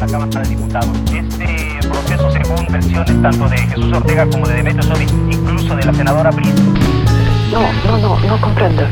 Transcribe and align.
la 0.00 0.06
Cámara 0.06 0.42
de 0.42 0.48
Diputados. 0.50 0.96
Este 1.12 1.88
proceso, 1.88 2.30
según 2.30 2.66
versiones 2.70 3.22
tanto 3.22 3.48
de 3.48 3.56
Jesús 3.56 3.92
Ortega 3.92 4.30
como 4.30 4.46
de 4.46 4.54
Demetrio 4.54 4.82
Sodi, 4.84 5.04
incluso 5.32 5.74
de 5.74 5.84
la 5.84 5.92
senadora 5.92 6.30
Brice. 6.30 6.62
No, 7.52 7.72
no, 7.84 7.98
no, 7.98 8.20
no 8.20 8.40
comprendo. 8.40 8.86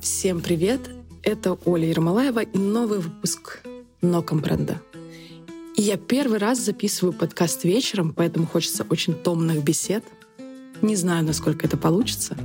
Всем 0.00 0.40
привет! 0.40 0.80
Это 1.22 1.56
Оля 1.64 1.86
Ермолаева 1.86 2.40
и 2.40 2.58
новый 2.58 3.00
выпуск 3.00 3.60
«Но 4.00 4.22
компренда». 4.22 4.80
И 5.76 5.82
я 5.82 5.96
первый 5.96 6.38
раз 6.38 6.58
записываю 6.60 7.12
подкаст 7.12 7.64
вечером, 7.64 8.14
поэтому 8.14 8.46
хочется 8.46 8.86
очень 8.88 9.14
томных 9.14 9.64
бесед. 9.64 10.04
Не 10.82 10.96
знаю, 10.96 11.24
насколько 11.24 11.66
это 11.66 11.76
получится, 11.76 12.36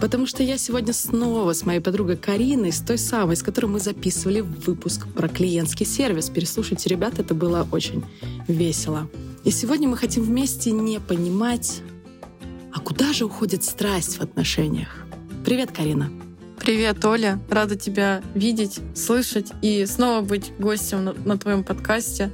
потому 0.00 0.26
что 0.26 0.42
я 0.42 0.58
сегодня 0.58 0.92
снова 0.92 1.52
с 1.52 1.64
моей 1.64 1.80
подругой 1.80 2.16
Кариной, 2.16 2.72
с 2.72 2.80
той 2.80 2.98
самой, 2.98 3.36
с 3.36 3.42
которой 3.42 3.66
мы 3.66 3.80
записывали 3.80 4.40
выпуск 4.40 5.06
про 5.14 5.28
клиентский 5.28 5.86
сервис. 5.86 6.30
Переслушайте, 6.30 6.88
ребят, 6.88 7.18
это 7.18 7.34
было 7.34 7.66
очень 7.72 8.04
весело. 8.46 9.08
И 9.44 9.50
сегодня 9.50 9.88
мы 9.88 9.96
хотим 9.96 10.22
вместе 10.22 10.70
не 10.70 11.00
понимать, 11.00 11.80
а 12.72 12.80
куда 12.80 13.12
же 13.12 13.24
уходит 13.24 13.64
страсть 13.64 14.18
в 14.18 14.20
отношениях. 14.20 15.06
Привет, 15.44 15.72
Карина. 15.72 16.10
Привет, 16.60 17.02
Оля. 17.04 17.40
Рада 17.48 17.74
тебя 17.74 18.22
видеть, 18.34 18.80
слышать 18.94 19.50
и 19.62 19.86
снова 19.86 20.20
быть 20.20 20.52
гостем 20.58 21.04
на, 21.04 21.12
на 21.14 21.38
твоем 21.38 21.64
подкасте. 21.64 22.30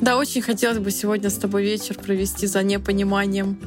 Да, 0.00 0.16
очень 0.16 0.42
хотелось 0.42 0.78
бы 0.78 0.90
сегодня 0.90 1.28
с 1.28 1.34
тобой 1.34 1.64
вечер 1.64 1.96
провести 1.96 2.46
за 2.46 2.62
непониманием. 2.62 3.58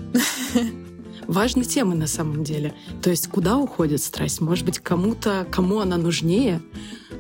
Важная 1.28 1.64
тема 1.64 1.96
на 1.96 2.08
самом 2.08 2.44
деле. 2.44 2.74
То 3.02 3.10
есть 3.10 3.28
куда 3.28 3.58
уходит 3.58 4.02
страсть? 4.02 4.42
Может 4.42 4.66
быть, 4.66 4.80
кому-то, 4.80 5.46
кому 5.52 5.80
она 5.80 5.98
нужнее? 5.98 6.62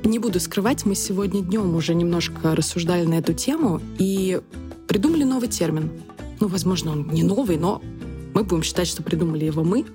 Не 0.04 0.20
буду 0.20 0.40
скрывать, 0.40 0.86
мы 0.86 0.96
сегодня 0.96 1.42
днем 1.42 1.76
уже 1.76 1.94
немножко 1.94 2.56
рассуждали 2.56 3.06
на 3.06 3.16
эту 3.16 3.34
тему 3.34 3.82
и 3.98 4.42
придумали 4.88 5.24
новый 5.24 5.50
термин. 5.50 5.92
Ну, 6.40 6.48
возможно, 6.48 6.92
он 6.92 7.10
не 7.12 7.24
новый, 7.24 7.58
но 7.58 7.82
мы 8.34 8.44
будем 8.44 8.64
считать, 8.64 8.88
что 8.88 9.04
придумали 9.04 9.46
его 9.46 9.64
мы. 9.64 9.86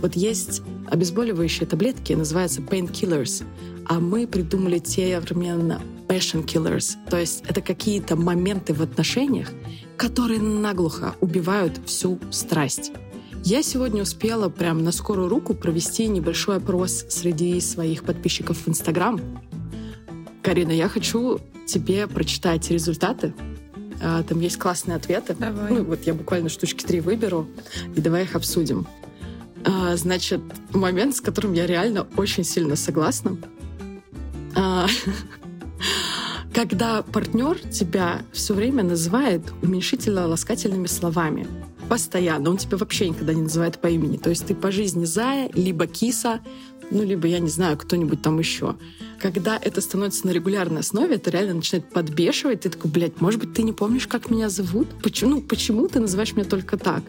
Вот 0.00 0.16
есть 0.16 0.62
обезболивающие 0.90 1.66
таблетки, 1.66 2.12
называются 2.14 2.60
painkillers, 2.60 3.44
а 3.86 4.00
мы 4.00 4.26
придумали 4.26 4.78
термин 4.78 5.78
passion 6.08 6.44
killers, 6.44 6.96
то 7.08 7.16
есть 7.16 7.42
это 7.48 7.60
какие-то 7.60 8.16
моменты 8.16 8.74
в 8.74 8.82
отношениях, 8.82 9.50
которые 9.96 10.40
наглухо 10.40 11.14
убивают 11.20 11.80
всю 11.86 12.18
страсть. 12.30 12.92
Я 13.44 13.62
сегодня 13.62 14.02
успела 14.02 14.48
прям 14.48 14.84
на 14.84 14.92
скорую 14.92 15.28
руку 15.28 15.54
провести 15.54 16.06
небольшой 16.06 16.58
опрос 16.58 17.06
среди 17.08 17.60
своих 17.60 18.04
подписчиков 18.04 18.56
в 18.58 18.68
Инстаграм. 18.68 19.20
Карина, 20.42 20.70
я 20.70 20.88
хочу 20.88 21.40
тебе 21.66 22.06
прочитать 22.06 22.70
результаты. 22.70 23.34
А, 24.00 24.22
там 24.22 24.40
есть 24.40 24.58
классные 24.58 24.96
ответы. 24.96 25.34
Давай. 25.38 25.72
Ну, 25.72 25.84
вот 25.84 26.04
я 26.04 26.14
буквально 26.14 26.48
штучки 26.48 26.84
три 26.84 27.00
выберу, 27.00 27.48
и 27.96 28.00
давай 28.00 28.24
их 28.24 28.36
обсудим. 28.36 28.86
А, 29.64 29.96
значит, 29.96 30.40
момент, 30.72 31.16
с 31.16 31.20
которым 31.20 31.52
я 31.52 31.66
реально 31.66 32.06
очень 32.16 32.44
сильно 32.44 32.76
согласна. 32.76 33.36
Когда 36.54 37.02
партнер 37.02 37.58
тебя 37.58 38.22
все 38.32 38.52
время 38.52 38.82
называет 38.82 39.42
уменьшительно-ласкательными 39.62 40.86
словами. 40.86 41.46
Постоянно. 41.88 42.50
Он 42.50 42.58
тебя 42.58 42.76
вообще 42.76 43.08
никогда 43.08 43.32
не 43.32 43.42
называет 43.42 43.78
по 43.78 43.86
имени. 43.86 44.18
То 44.18 44.30
есть 44.30 44.46
ты 44.46 44.54
по 44.54 44.70
жизни 44.70 45.04
зая, 45.04 45.50
либо 45.54 45.86
киса, 45.86 46.40
ну, 46.90 47.02
либо, 47.02 47.26
я 47.26 47.38
не 47.38 47.48
знаю, 47.48 47.78
кто-нибудь 47.78 48.20
там 48.20 48.38
еще. 48.38 48.76
Когда 49.18 49.56
это 49.56 49.80
становится 49.80 50.26
на 50.26 50.30
регулярной 50.32 50.80
основе, 50.80 51.14
это 51.14 51.30
реально 51.30 51.54
начинает 51.54 51.88
подбешивать. 51.88 52.60
Ты 52.60 52.68
такой, 52.68 52.90
блядь, 52.90 53.20
может 53.20 53.40
быть, 53.40 53.54
ты 53.54 53.62
не 53.62 53.72
помнишь, 53.72 54.06
как 54.06 54.30
меня 54.30 54.50
зовут? 54.50 54.88
Почему, 55.02 55.36
ну, 55.36 55.40
почему 55.40 55.88
ты 55.88 56.00
называешь 56.00 56.34
меня 56.34 56.44
только 56.44 56.76
так? 56.76 57.02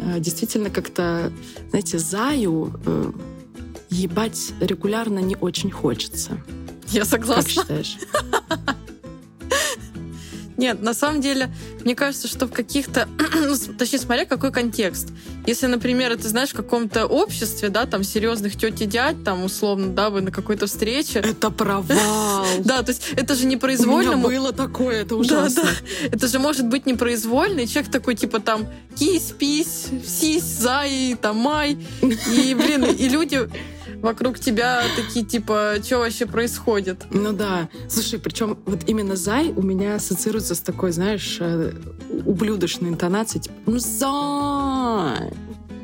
А, 0.00 0.18
действительно, 0.18 0.70
как-то, 0.70 1.30
знаете, 1.68 1.98
заю 1.98 2.72
э, 2.86 3.12
ебать 3.90 4.54
регулярно 4.60 5.18
не 5.18 5.36
очень 5.36 5.70
хочется. 5.70 6.38
Я 6.88 7.00
Как 7.00 7.08
согласна. 7.10 7.50
считаешь? 7.50 7.96
Нет, 10.58 10.80
на 10.80 10.94
самом 10.94 11.20
деле, 11.20 11.50
мне 11.82 11.96
кажется, 11.96 12.28
что 12.28 12.46
в 12.46 12.52
каких-то, 12.52 13.08
ну, 13.34 13.56
точнее, 13.76 13.98
смотря 13.98 14.26
какой 14.26 14.52
контекст. 14.52 15.08
Если, 15.44 15.66
например, 15.66 16.16
ты 16.16 16.28
знаешь, 16.28 16.50
в 16.50 16.54
каком-то 16.54 17.06
обществе, 17.06 17.68
да, 17.68 17.84
там 17.86 18.04
серьезных 18.04 18.56
тети 18.56 18.84
дядь, 18.84 19.24
там 19.24 19.42
условно, 19.42 19.88
да, 19.88 20.08
вы 20.10 20.20
на 20.20 20.30
какой-то 20.30 20.66
встрече. 20.66 21.18
Это 21.20 21.50
провал. 21.50 22.46
Да, 22.60 22.82
то 22.82 22.90
есть 22.92 23.02
это 23.16 23.34
же 23.34 23.40
У 23.42 23.46
меня 23.46 23.56
непроизвольно. 23.56 24.18
было 24.18 24.52
такое, 24.52 25.00
это 25.00 25.10
Да, 25.10 25.16
ужасно. 25.16 25.62
да. 25.64 26.08
Это 26.12 26.28
же 26.28 26.38
может 26.38 26.66
быть 26.68 26.86
непроизвольно, 26.86 27.60
и 27.60 27.66
человек 27.66 27.90
такой, 27.90 28.14
типа, 28.14 28.38
там, 28.38 28.68
кись, 28.96 29.32
пись, 29.36 29.86
сись, 30.06 30.44
зай, 30.44 31.16
там, 31.20 31.38
май. 31.38 31.76
И, 32.02 32.54
блин, 32.54 32.84
и 32.84 33.08
люди 33.08 33.48
вокруг 34.02 34.38
тебя 34.38 34.82
такие, 34.96 35.24
типа, 35.24 35.76
что 35.82 35.98
вообще 35.98 36.26
происходит? 36.26 37.04
Ну 37.10 37.32
да. 37.32 37.68
Слушай, 37.88 38.18
причем 38.18 38.58
вот 38.66 38.80
именно 38.86 39.16
зай 39.16 39.52
у 39.56 39.62
меня 39.62 39.94
ассоциируется 39.94 40.54
с 40.54 40.60
такой, 40.60 40.92
знаешь, 40.92 41.38
э, 41.40 41.72
ублюдочной 42.26 42.90
интонацией, 42.90 43.44
типа, 43.44 43.54
ну 43.66 43.78
зай. 43.78 45.32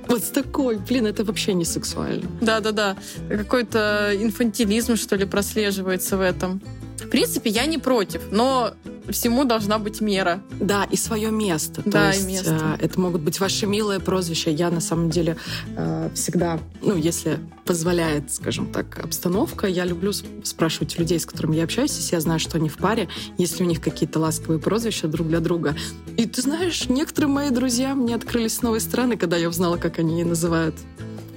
Вот 0.09 0.25
с 0.25 0.31
такой, 0.31 0.79
блин, 0.79 1.07
это 1.07 1.23
вообще 1.23 1.53
не 1.53 1.65
сексуально. 1.65 2.29
Да-да-да. 2.41 2.97
Какой-то 3.29 4.13
инфантилизм, 4.15 4.97
что 4.97 5.17
ли, 5.17 5.27
прослеживается 5.27 6.17
в 6.17 6.23
этом. 6.23 6.63
В 7.05 7.09
принципе, 7.11 7.51
я 7.51 7.67
не 7.67 7.79
против, 7.79 8.23
но 8.31 8.75
всему 9.11 9.45
должна 9.45 9.79
быть 9.79 10.01
мера. 10.01 10.43
Да, 10.61 10.85
и 10.85 10.97
свое 10.97 11.31
место. 11.31 11.83
То 11.83 11.91
Да, 11.91 12.13
и 12.13 12.17
есть, 12.17 12.29
место. 12.29 12.77
э, 12.81 12.85
это 12.85 13.01
могут 13.01 13.23
быть 13.23 13.41
ваши 13.41 13.67
милые 13.67 14.01
прозвища. 14.01 14.51
Я 14.51 14.71
на 14.71 14.81
самом 14.81 15.11
деле 15.11 15.37
э, 15.77 16.11
всегда, 16.15 16.59
ну, 16.83 16.97
если 16.97 17.39
позволяет, 17.65 18.33
скажем 18.33 18.73
так, 18.73 18.99
обстановка, 19.03 19.67
я 19.67 19.85
люблю 19.85 20.13
спрашивать 20.43 20.99
людей, 20.99 21.19
с 21.19 21.27
которыми 21.27 21.57
я 21.57 21.65
общаюсь, 21.65 21.97
если 21.97 22.17
я 22.17 22.21
знаю, 22.21 22.41
что 22.41 22.59
они 22.59 22.69
в 22.69 22.77
паре, 22.77 23.09
если 23.39 23.63
у 23.63 23.67
них 23.67 23.81
какие-то 23.81 24.19
ласковые 24.19 24.61
прозвища 24.61 25.09
друг 25.09 25.29
для 25.29 25.41
друга. 25.41 25.77
И 26.17 26.27
ты 26.27 26.43
знаешь, 26.43 26.89
некоторые 26.89 27.31
мои 27.33 27.51
друзья 27.51 27.95
мне 27.95 28.15
открылись 28.15 28.57
с 28.57 28.63
новой 28.63 28.81
стороны, 28.81 29.17
когда 29.17 29.37
я 29.37 29.49
узнала, 29.49 29.77
как 29.77 29.99
они 29.99 30.25
называют 30.25 30.75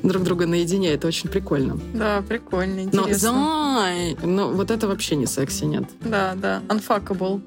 друг 0.03 0.23
друга 0.23 0.45
наедине. 0.45 0.91
Это 0.93 1.07
очень 1.07 1.29
прикольно. 1.29 1.79
Да, 1.93 2.23
прикольно, 2.27 2.75
Но 2.75 2.81
интересно. 2.81 3.75
зай, 3.77 4.17
ну 4.23 4.51
вот 4.53 4.71
это 4.71 4.87
вообще 4.87 5.15
не 5.15 5.25
секси, 5.25 5.65
нет. 5.65 5.85
Да, 6.01 6.33
да, 6.35 6.61
unfuckable. 6.67 7.41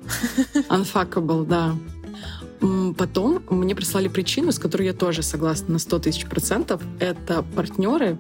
Unfuckable, 0.69 1.47
да. 1.47 1.75
Потом 2.97 3.43
мне 3.51 3.75
прислали 3.75 4.09
причину, 4.09 4.53
с 4.53 4.59
которой 4.59 4.87
я 4.87 4.95
тоже 4.95 5.23
согласна 5.23 5.75
на 5.75 5.79
100 5.79 5.99
тысяч 5.99 6.27
процентов. 6.27 6.81
Это 6.99 7.43
партнеры, 7.55 8.19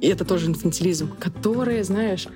и 0.00 0.08
это 0.08 0.24
тоже 0.24 0.46
инфантилизм, 0.46 1.10
которые, 1.18 1.84
знаешь, 1.84 2.26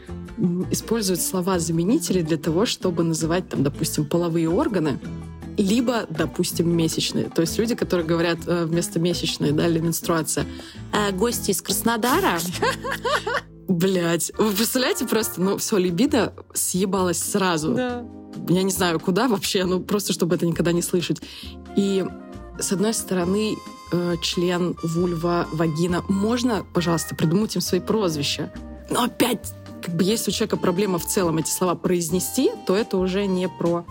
используют 0.70 1.20
слова-заменители 1.20 2.20
для 2.20 2.36
того, 2.36 2.66
чтобы 2.66 3.04
называть, 3.04 3.48
там, 3.48 3.62
допустим, 3.62 4.04
половые 4.04 4.50
органы, 4.50 4.98
либо, 5.56 6.06
допустим, 6.08 6.74
месячные. 6.76 7.30
То 7.30 7.42
есть 7.42 7.58
люди, 7.58 7.74
которые 7.74 8.06
говорят 8.06 8.38
э, 8.46 8.64
вместо 8.64 8.98
месячной, 9.00 9.52
да, 9.52 9.66
или 9.66 9.78
менструация, 9.78 10.46
«А, 10.92 11.12
гости 11.12 11.50
из 11.50 11.62
Краснодара. 11.62 12.38
Блять, 13.68 14.32
вы 14.38 14.52
представляете 14.52 15.06
просто, 15.06 15.40
ну 15.40 15.56
все, 15.58 15.76
либидо 15.76 16.34
съебалась 16.54 17.18
сразу 17.18 17.74
Да. 17.74 18.04
я 18.48 18.62
не 18.62 18.70
знаю, 18.70 19.00
куда 19.00 19.26
вообще, 19.28 19.64
ну 19.64 19.80
просто 19.80 20.12
чтобы 20.12 20.36
это 20.36 20.46
никогда 20.46 20.72
не 20.72 20.82
слышать. 20.82 21.20
И 21.76 22.04
с 22.60 22.72
одной 22.72 22.94
стороны, 22.94 23.56
э, 23.92 24.14
член, 24.22 24.76
вульва, 24.82 25.48
вагина, 25.52 26.04
можно, 26.08 26.64
пожалуйста, 26.74 27.14
придумать 27.16 27.54
им 27.56 27.60
свои 27.60 27.80
прозвища. 27.80 28.52
Но 28.88 29.02
опять, 29.02 29.52
как 29.82 29.94
бы 29.96 30.04
если 30.04 30.30
у 30.30 30.34
человека 30.34 30.56
проблема 30.56 30.98
в 30.98 31.06
целом 31.06 31.38
эти 31.38 31.50
слова 31.50 31.74
произнести, 31.74 32.50
то 32.66 32.76
это 32.76 32.98
уже 32.98 33.26
не 33.26 33.48
про 33.48 33.84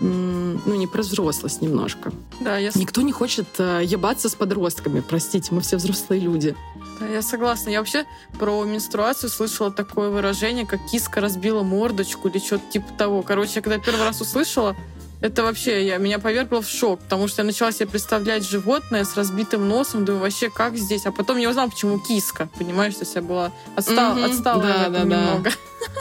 ну, 0.00 0.74
не 0.74 0.86
про 0.86 1.02
взрослость 1.02 1.62
немножко. 1.62 2.12
Да, 2.40 2.58
я, 2.58 2.70
Никто 2.74 3.02
не 3.02 3.12
хочет 3.12 3.46
э, 3.58 3.82
ебаться 3.84 4.28
с 4.28 4.34
подростками, 4.34 5.00
простите, 5.00 5.54
мы 5.54 5.60
все 5.60 5.76
взрослые 5.76 6.20
люди. 6.20 6.54
да, 7.00 7.06
я 7.06 7.22
согласна. 7.22 7.70
Я 7.70 7.78
вообще 7.78 8.04
про 8.38 8.64
менструацию 8.64 9.30
слышала 9.30 9.70
такое 9.70 10.10
выражение, 10.10 10.66
как 10.66 10.80
киска 10.90 11.20
разбила 11.20 11.62
мордочку 11.62 12.28
или 12.28 12.38
что-то 12.38 12.64
типа 12.70 12.92
того. 12.96 13.22
Короче, 13.22 13.52
я 13.56 13.62
когда 13.62 13.78
первый 13.78 14.04
раз 14.04 14.20
услышала, 14.20 14.76
это 15.22 15.42
вообще 15.44 15.86
я, 15.86 15.98
меня 15.98 16.18
повергло 16.18 16.60
в 16.60 16.68
шок, 16.68 17.00
потому 17.00 17.28
что 17.28 17.42
я 17.42 17.46
начала 17.46 17.72
себе 17.72 17.86
представлять 17.86 18.44
животное 18.44 19.04
с 19.04 19.16
разбитым 19.16 19.68
носом, 19.68 20.04
думаю, 20.04 20.22
вообще 20.22 20.50
как 20.50 20.76
здесь? 20.76 21.06
А 21.06 21.12
потом 21.12 21.38
я 21.38 21.48
узнала, 21.48 21.68
почему 21.70 21.98
киска. 21.98 22.48
Понимаешь, 22.58 22.94
что 22.94 23.06
я 23.14 23.22
была 23.22 23.52
отстала, 23.76 24.14
Мгм. 24.14 24.24
отстала 24.24 24.62
Да, 24.62 24.88
да, 24.88 24.90
да. 24.90 24.98
немного. 25.04 25.50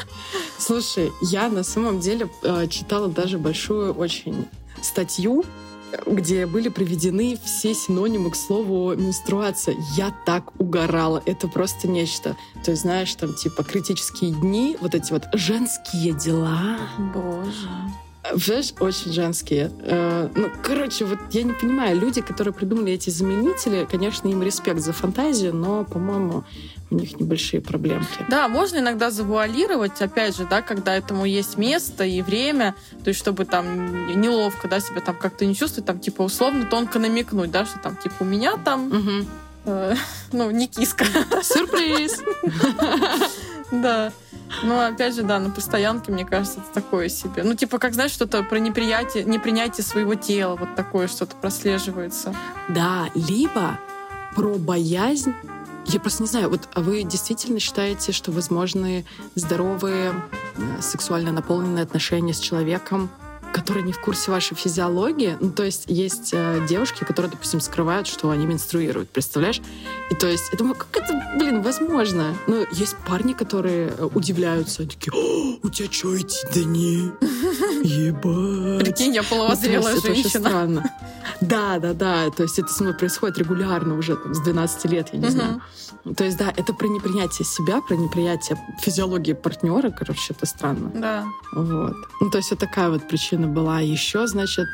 Слушай, 0.58 1.12
я 1.22 1.50
на 1.50 1.64
самом 1.64 2.00
деле 2.00 2.30
э, 2.44 2.68
читала 2.68 3.08
даже 3.08 3.38
большую 3.38 3.94
очень 3.94 4.48
статью 4.82 5.46
где 6.06 6.46
были 6.46 6.70
приведены 6.70 7.38
все 7.44 7.74
синонимы 7.74 8.32
к 8.32 8.36
слову 8.38 8.96
менструация. 8.96 9.76
Я 9.98 10.16
так 10.26 10.60
угорала. 10.60 11.22
Это 11.26 11.50
просто 11.50 11.90
нечто. 11.90 12.38
То 12.64 12.72
есть, 12.72 12.84
знаешь, 12.84 13.14
там 13.16 13.34
типа 13.34 13.64
критические 13.64 14.32
дни, 14.32 14.78
вот 14.80 14.96
эти 14.96 15.12
вот 15.12 15.24
женские 15.34 16.14
дела. 16.14 16.78
Боже. 17.14 17.70
Знаешь, 18.34 18.74
очень 18.80 19.12
женские. 19.12 19.72
Э, 19.84 20.30
ну, 20.36 20.50
короче, 20.64 21.06
вот 21.06 21.20
я 21.32 21.44
не 21.44 21.54
понимаю, 21.54 22.00
люди, 22.00 22.22
которые 22.22 22.54
придумали 22.54 22.94
эти 22.94 23.10
заменители, 23.10 23.88
конечно, 23.90 24.28
им 24.28 24.44
респект 24.44 24.80
за 24.80 24.94
фантазию, 24.94 25.54
но, 25.54 25.84
по-моему, 25.84 26.44
у 26.90 26.96
них 26.96 27.20
небольшие 27.20 27.62
проблемки. 27.62 28.26
Да, 28.30 28.48
можно 28.48 28.80
иногда 28.80 29.12
завуалировать, 29.12 30.02
опять 30.02 30.36
же, 30.36 30.46
да, 30.46 30.62
когда 30.62 30.96
этому 30.96 31.26
есть 31.26 31.58
место 31.58 32.04
и 32.04 32.22
время, 32.22 32.76
то 33.04 33.10
есть 33.10 33.20
чтобы 33.20 33.46
там 33.46 34.20
неловко, 34.20 34.68
да, 34.68 34.80
себя 34.80 35.02
там 35.02 35.16
как-то 35.16 35.46
не 35.46 35.56
чувствовать, 35.56 35.86
там 35.86 36.00
типа 36.00 36.22
условно 36.22 36.66
тонко 36.66 37.00
намекнуть, 37.00 37.52
да, 37.52 37.66
что 37.66 37.80
там 37.80 37.96
типа 37.96 38.16
у 38.20 38.26
меня 38.26 38.58
там, 38.58 38.90
Мгм. 38.90 39.28
Э, 39.66 39.96
ну, 40.32 40.52
не 40.52 40.68
киска. 40.68 41.06
Сюрприз! 41.42 42.22
Да. 43.72 44.12
Но 44.64 44.86
опять 44.86 45.16
же, 45.16 45.24
да, 45.24 45.40
на 45.40 45.50
постоянке, 45.50 46.12
мне 46.12 46.26
кажется, 46.26 46.60
это 46.60 46.82
такое 46.82 47.08
себе. 47.08 47.44
Ну, 47.44 47.56
типа, 47.56 47.80
как 47.80 47.94
знаешь, 47.94 48.12
что-то 48.12 48.44
про 48.44 48.60
неприятие, 48.60 49.24
непринятие 49.24 49.84
своего 49.84 50.16
тела, 50.16 50.58
вот 50.58 50.76
такое 50.76 51.08
что-то 51.08 51.38
прослеживается. 51.38 52.36
Да, 52.68 53.08
либо 53.16 53.80
про 54.36 54.56
боязнь. 54.56 55.34
Я 55.86 56.00
просто 56.00 56.24
не 56.24 56.30
знаю, 56.30 56.50
вот 56.50 56.68
а 56.74 56.82
вы 56.82 57.04
действительно 57.04 57.60
считаете, 57.60 58.12
что 58.12 58.32
возможны 58.32 59.06
здоровые, 59.36 60.14
э, 60.58 60.82
сексуально 60.82 61.32
наполненные 61.32 61.84
отношения 61.84 62.34
с 62.34 62.40
человеком, 62.40 63.10
который 63.54 63.84
не 63.84 63.92
в 63.94 64.00
курсе 64.00 64.32
вашей 64.32 64.56
физиологии? 64.56 65.38
Ну, 65.40 65.52
то 65.52 65.64
есть 65.64 65.86
есть 65.88 66.30
э, 66.34 66.66
девушки, 66.68 67.04
которые, 67.04 67.32
допустим, 67.32 67.60
скрывают, 67.62 68.08
что 68.08 68.30
они 68.30 68.46
менструируют, 68.46 69.10
представляешь? 69.10 69.62
И 70.10 70.16
то 70.16 70.28
есть 70.28 70.46
я 70.52 70.58
думаю, 70.58 70.76
как 70.76 71.04
это, 71.04 71.14
блин, 71.38 71.62
возможно? 71.62 72.34
Ну, 72.48 72.66
есть 72.72 72.96
парни, 73.08 73.34
которые 73.34 73.94
э, 73.98 74.10
удивляются, 74.14 74.82
они 74.84 74.92
такие, 74.92 75.12
«О, 75.14 75.60
у 75.64 75.70
тебя 75.70 75.92
что, 75.92 76.16
эти 76.16 76.46
дни? 76.54 77.12
Ебать. 77.84 78.84
Прикинь, 78.86 79.14
я 79.14 79.22
Ну, 79.22 79.28
половозрелая 79.30 79.96
очень 79.96 80.16
женщина. 80.16 80.84
Да, 81.42 81.80
да, 81.80 81.94
да. 81.94 82.30
То 82.30 82.44
есть 82.44 82.60
это 82.60 82.68
со 82.72 82.84
мной 82.84 82.96
происходит 82.96 83.38
регулярно 83.38 83.98
уже 83.98 84.16
там, 84.16 84.34
с 84.34 84.40
12 84.42 84.86
лет, 84.86 85.10
я 85.14 85.20
не 85.20 85.26
Мгм. 85.26 85.32
знаю. 85.32 85.62
То 86.18 86.24
есть, 86.24 86.38
да, 86.38 86.52
это 86.56 86.74
про 86.74 86.88
непринятие 86.88 87.46
себя, 87.46 87.80
про 87.82 87.96
неприятие 87.96 88.60
физиологии 88.82 89.34
партнера. 89.34 89.92
Короче, 89.92 90.34
это 90.34 90.46
странно. 90.48 90.92
Да. 90.96 91.26
Вот. 91.54 91.96
Ну, 92.20 92.30
то 92.32 92.38
есть 92.40 92.50
вот 92.52 92.60
такая 92.60 92.90
вот 92.90 93.08
причина 93.08 93.41
была. 93.48 93.80
Еще, 93.80 94.28
значит... 94.28 94.68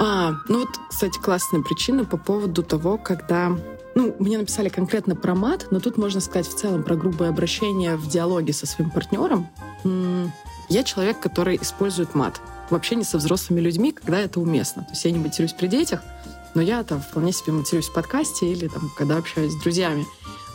А, 0.00 0.32
ну 0.48 0.60
вот, 0.60 0.70
кстати, 0.88 1.18
классная 1.18 1.62
причина 1.62 2.04
по 2.04 2.16
поводу 2.16 2.62
того, 2.62 2.98
когда... 2.98 3.56
Ну, 3.94 4.16
мне 4.18 4.38
написали 4.38 4.70
конкретно 4.70 5.14
про 5.14 5.34
мат, 5.34 5.66
но 5.70 5.78
тут 5.78 5.98
можно 5.98 6.20
сказать 6.20 6.48
в 6.48 6.54
целом 6.54 6.82
про 6.82 6.96
грубое 6.96 7.28
обращение 7.28 7.96
в 7.96 8.08
диалоге 8.08 8.54
со 8.54 8.66
своим 8.66 8.90
партнером. 8.90 9.48
Я 10.68 10.82
человек, 10.82 11.20
который 11.20 11.58
использует 11.60 12.14
мат 12.14 12.40
в 12.70 12.74
общении 12.74 13.04
со 13.04 13.18
взрослыми 13.18 13.60
людьми, 13.60 13.92
когда 13.92 14.18
это 14.20 14.40
уместно. 14.40 14.84
То 14.84 14.92
есть 14.92 15.04
я 15.04 15.10
не 15.10 15.18
матерюсь 15.18 15.52
при 15.52 15.66
детях, 15.66 16.02
но 16.54 16.62
я 16.62 16.82
там 16.84 17.02
вполне 17.02 17.32
себе 17.32 17.52
матерюсь 17.52 17.88
в 17.88 17.92
подкасте 17.92 18.50
или 18.50 18.68
там, 18.68 18.90
когда 18.96 19.18
общаюсь 19.18 19.52
с 19.52 19.60
друзьями. 19.60 20.06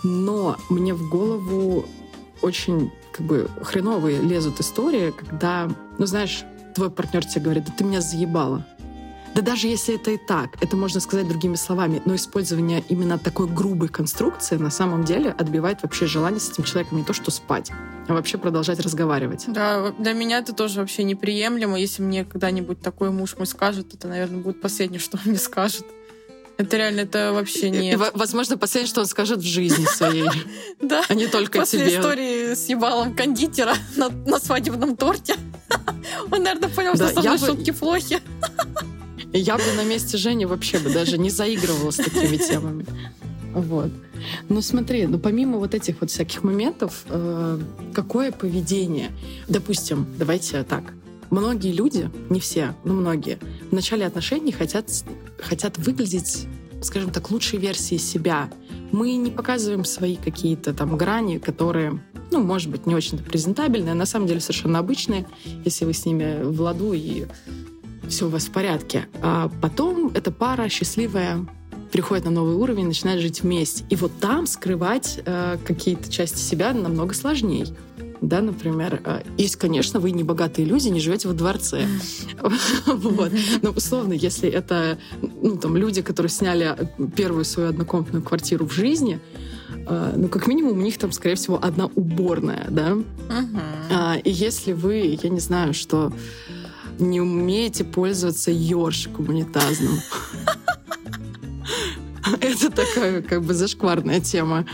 Но 0.03 0.57
мне 0.69 0.95
в 0.95 1.07
голову 1.07 1.85
очень 2.41 2.91
как 3.11 3.25
бы 3.25 3.49
хреновые 3.61 4.19
лезут 4.19 4.59
истории, 4.59 5.11
когда, 5.11 5.69
ну 5.97 6.05
знаешь, 6.05 6.43
твой 6.77 6.91
партнер 6.91 7.25
тебе 7.25 7.41
говорит, 7.41 7.65
да 7.65 7.73
ты 7.75 7.83
меня 7.83 8.01
заебала. 8.01 8.63
Да 9.33 9.41
даже 9.41 9.67
если 9.67 9.95
это 9.95 10.11
и 10.11 10.17
так, 10.17 10.51
это 10.61 10.75
можно 10.77 10.99
сказать 10.99 11.27
другими 11.27 11.55
словами, 11.55 12.03
но 12.05 12.13
использование 12.13 12.83
именно 12.87 13.17
такой 13.17 13.47
грубой 13.47 13.87
конструкции 13.87 14.57
на 14.57 14.69
самом 14.69 15.03
деле 15.03 15.31
отбивает 15.31 15.81
вообще 15.81 16.05
желание 16.05 16.39
с 16.39 16.51
этим 16.51 16.63
человеком 16.63 16.99
не 16.99 17.03
то 17.03 17.13
что 17.13 17.31
спать, 17.31 17.71
а 18.07 18.13
вообще 18.13 18.37
продолжать 18.37 18.79
разговаривать. 18.79 19.45
Да, 19.47 19.91
для 19.97 20.13
меня 20.13 20.37
это 20.37 20.53
тоже 20.53 20.79
вообще 20.79 21.03
неприемлемо. 21.03 21.79
Если 21.79 22.03
мне 22.03 22.25
когда-нибудь 22.25 22.79
такой 22.79 23.09
муж 23.09 23.37
мой 23.37 23.47
скажет, 23.47 23.95
это, 23.95 24.07
наверное, 24.07 24.39
будет 24.39 24.61
последнее, 24.61 24.99
что 25.07 25.17
он 25.17 25.31
мне 25.31 25.39
скажет. 25.39 25.85
Это 26.57 26.77
реально, 26.77 27.01
это 27.01 27.33
вообще 27.33 27.95
во- 27.97 28.11
возможно, 28.15 28.57
последнее, 28.57 28.89
что 28.89 29.01
он 29.01 29.07
скажет 29.07 29.39
в 29.39 29.45
жизни 29.47 29.85
своей, 29.85 30.27
Да. 30.81 31.03
а 31.07 31.13
не 31.13 31.27
только 31.27 31.59
После 31.59 31.85
тебе. 31.85 31.99
истории 31.99 32.53
с 32.55 32.67
ебалом 32.67 33.15
кондитера 33.15 33.75
на, 33.95 34.09
на 34.09 34.39
свадебном 34.39 34.97
торте, 34.97 35.35
он, 36.31 36.43
наверное, 36.43 36.69
понял, 36.69 36.93
Да, 36.95 37.05
что 37.11 37.15
со 37.15 37.19
мной 37.21 37.37
бы- 37.39 37.45
шутки 37.45 37.71
плохи. 37.71 38.19
Я 39.33 39.57
бы 39.57 39.63
на 39.75 39.83
месте 39.83 40.17
Жени 40.17 40.45
вообще 40.45 40.79
бы 40.79 40.89
даже 40.89 41.17
не 41.17 41.29
заигрывала 41.29 41.91
с 41.91 41.97
такими 41.97 42.37
темами. 42.37 42.85
Вот. 43.53 43.91
Ну 44.49 44.61
смотри, 44.61 45.05
ну 45.05 45.19
помимо 45.19 45.57
вот 45.59 45.73
этих 45.75 46.01
вот 46.01 46.09
всяких 46.09 46.43
моментов, 46.43 47.03
э, 47.09 47.59
какое 47.93 48.31
поведение? 48.31 49.11
Допустим, 49.47 50.07
давайте 50.17 50.63
так. 50.63 50.83
Многие 51.29 51.71
люди, 51.71 52.09
не 52.29 52.39
все, 52.39 52.75
но 52.83 52.93
многие, 52.93 53.39
в 53.69 53.73
начале 53.73 54.05
отношений 54.05 54.51
хотят, 54.51 54.89
хотят 55.39 55.77
выглядеть, 55.77 56.47
скажем 56.81 57.11
так, 57.11 57.31
лучшей 57.31 57.59
версией 57.59 57.99
себя. 57.99 58.49
Мы 58.91 59.15
не 59.17 59.31
показываем 59.31 59.83
свои 59.83 60.15
какие-то 60.15 60.73
там 60.73 60.95
грани, 60.95 61.37
которые, 61.37 62.01
ну, 62.31 62.41
может 62.41 62.69
быть, 62.69 62.85
не 62.85 62.95
очень-то 62.95 63.23
презентабельные, 63.23 63.91
а 63.91 63.95
на 63.95 64.05
самом 64.05 64.27
деле 64.27 64.39
совершенно 64.39 64.79
обычные, 64.79 65.27
если 65.65 65.85
вы 65.85 65.93
с 65.93 66.05
ними 66.05 66.43
в 66.43 66.61
ладу 66.61 66.93
и 66.93 67.25
все 68.07 68.27
у 68.27 68.29
вас 68.29 68.45
в 68.45 68.51
порядке. 68.51 69.07
А 69.21 69.51
потом 69.61 70.11
эта 70.13 70.31
пара 70.31 70.69
счастливая 70.69 71.45
переходит 71.91 72.25
на 72.25 72.31
новый 72.31 72.55
уровень, 72.55 72.87
начинает 72.87 73.21
жить 73.21 73.41
вместе. 73.41 73.83
И 73.89 73.95
вот 73.95 74.11
там 74.19 74.45
скрывать 74.45 75.19
э, 75.25 75.57
какие-то 75.65 76.11
части 76.11 76.37
себя 76.37 76.73
намного 76.73 77.13
сложнее. 77.13 77.67
Да, 78.21 78.41
например, 78.41 79.23
есть, 79.37 79.57
конечно, 79.57 79.99
вы 79.99 80.11
не 80.11 80.23
богатые 80.23 80.65
люди, 80.65 80.87
не 80.87 80.99
живете 80.99 81.27
во 81.27 81.33
дворце. 81.33 81.87
Вот. 82.85 83.31
Но 83.61 83.71
условно, 83.71 84.13
если 84.13 84.49
это 84.49 84.97
ну, 85.21 85.57
там, 85.57 85.77
люди, 85.77 86.01
которые 86.01 86.29
сняли 86.29 86.75
первую 87.15 87.45
свою 87.45 87.69
однокомнатную 87.69 88.23
квартиру 88.23 88.65
в 88.65 88.71
жизни, 88.71 89.19
э, 89.69 90.13
ну, 90.15 90.27
как 90.29 90.47
минимум, 90.47 90.77
у 90.77 90.81
них 90.81 90.97
там, 90.97 91.11
скорее 91.11 91.35
всего, 91.35 91.59
одна 91.61 91.87
уборная, 91.95 92.67
да? 92.69 92.97
А, 93.91 94.15
и 94.17 94.31
если 94.31 94.73
вы, 94.73 95.17
я 95.21 95.29
не 95.29 95.39
знаю, 95.39 95.73
что 95.73 96.11
не 96.99 97.21
умеете 97.21 97.83
пользоваться 97.83 98.51
ёршиком 98.51 99.29
унитазным, 99.29 99.99
это 102.41 102.69
такая 102.69 103.21
как 103.21 103.43
бы 103.43 103.53
зашкварная 103.53 104.19
тема. 104.19 104.65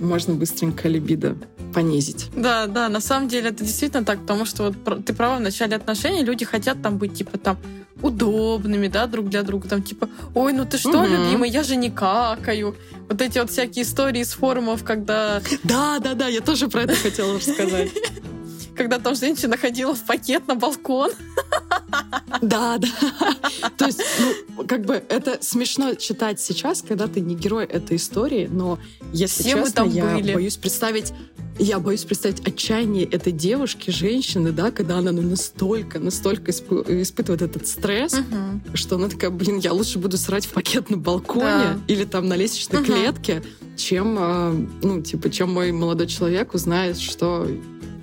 Можно 0.00 0.34
быстренько 0.34 0.88
либидо 0.88 1.36
понизить. 1.78 2.30
Да, 2.34 2.66
да, 2.66 2.88
на 2.88 3.00
самом 3.00 3.28
деле 3.28 3.50
это 3.50 3.62
действительно 3.64 4.04
так, 4.04 4.20
потому 4.20 4.44
что 4.44 4.64
вот 4.84 5.04
ты 5.04 5.12
права, 5.14 5.36
в 5.36 5.40
начале 5.40 5.76
отношений 5.76 6.24
люди 6.24 6.44
хотят 6.44 6.82
там 6.82 6.98
быть, 6.98 7.14
типа, 7.14 7.38
там, 7.38 7.56
удобными, 8.02 8.88
да, 8.88 9.06
друг 9.06 9.28
для 9.28 9.42
друга, 9.42 9.68
там, 9.68 9.82
типа, 9.82 10.08
ой, 10.34 10.52
ну 10.52 10.64
ты 10.64 10.76
что, 10.78 11.02
Мгм. 11.02 11.12
любимый, 11.12 11.50
я 11.50 11.62
же 11.62 11.76
не 11.76 11.90
какаю. 11.90 12.74
Вот 13.08 13.22
эти 13.22 13.38
вот 13.38 13.50
всякие 13.50 13.84
истории 13.84 14.20
из 14.22 14.32
форумов, 14.32 14.82
когда, 14.84 15.40
Да, 15.64 15.98
да, 16.00 16.14
да, 16.14 16.26
я 16.28 16.40
тоже 16.40 16.68
про 16.68 16.82
это 16.82 16.94
хотела 16.96 17.34
рассказать. 17.36 17.90
когда 18.76 18.98
там 19.00 19.14
женщина 19.16 19.56
ходила 19.56 19.92
в 19.94 20.02
пакет 20.04 20.46
на 20.48 20.54
балкон. 20.54 21.10
Да, 22.42 22.78
да. 22.78 22.88
То 23.76 23.86
есть, 23.86 24.00
ну, 24.20 24.64
как 24.64 24.84
бы 24.84 25.02
это 25.08 25.38
смешно 25.40 25.94
читать 25.94 26.40
сейчас, 26.40 26.82
когда 26.82 27.06
ты 27.08 27.20
не 27.20 27.34
герой 27.34 27.64
этой 27.64 27.96
истории, 27.96 28.48
но 28.50 28.78
если 29.12 29.42
Все 29.42 29.56
мы 29.56 29.64
честно, 29.64 29.82
там 29.84 29.90
я 29.90 30.04
были. 30.04 30.34
боюсь 30.34 30.56
представить, 30.56 31.12
я 31.58 31.78
боюсь 31.80 32.04
представить 32.04 32.46
отчаяние 32.46 33.04
этой 33.04 33.32
девушки, 33.32 33.90
женщины, 33.90 34.52
да, 34.52 34.70
когда 34.70 34.98
она 34.98 35.12
ну, 35.12 35.22
настолько, 35.22 35.98
настолько 35.98 36.50
испы- 36.52 37.02
испытывает 37.02 37.42
этот 37.42 37.66
стресс, 37.66 38.14
что 38.74 38.96
она 38.96 39.08
такая, 39.08 39.30
блин, 39.30 39.58
я 39.58 39.72
лучше 39.72 39.98
буду 39.98 40.16
срать 40.18 40.46
в 40.46 40.50
пакет 40.50 40.90
на 40.90 40.96
балконе 40.96 41.42
Да. 41.44 41.78
или 41.88 42.04
там 42.04 42.28
на 42.28 42.34
лестничной 42.36 42.80
Мгм. 42.80 42.86
клетке, 42.86 43.42
чем, 43.76 44.16
э, 44.18 44.66
ну, 44.82 45.02
типа, 45.02 45.30
чем 45.30 45.52
мой 45.52 45.72
молодой 45.72 46.06
человек 46.06 46.54
узнает, 46.54 46.98
что, 46.98 47.48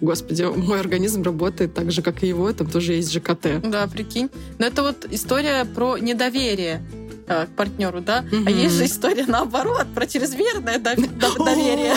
господи, 0.01 0.43
мой 0.43 0.79
организм 0.79 1.21
работает 1.23 1.73
так 1.73 1.91
же, 1.91 2.01
как 2.01 2.23
и 2.23 2.27
его, 2.27 2.51
там 2.53 2.67
тоже 2.69 2.93
есть 2.93 3.11
ЖКТ. 3.13 3.61
Да, 3.63 3.87
прикинь. 3.87 4.29
Но 4.59 4.65
это 4.65 4.81
вот 4.83 5.05
история 5.11 5.65
про 5.65 5.97
недоверие 5.97 6.81
э, 7.27 7.45
к 7.47 7.55
партнеру, 7.55 8.01
да? 8.01 8.19
А 8.31 8.35
Мгм. 8.35 8.47
есть 8.47 8.75
же 8.75 8.85
история 8.85 9.25
наоборот, 9.27 9.87
про 9.95 10.05
чрезмерное 10.05 10.77
дов- 10.77 10.97
дов- 11.17 11.37
доверие. 11.45 11.95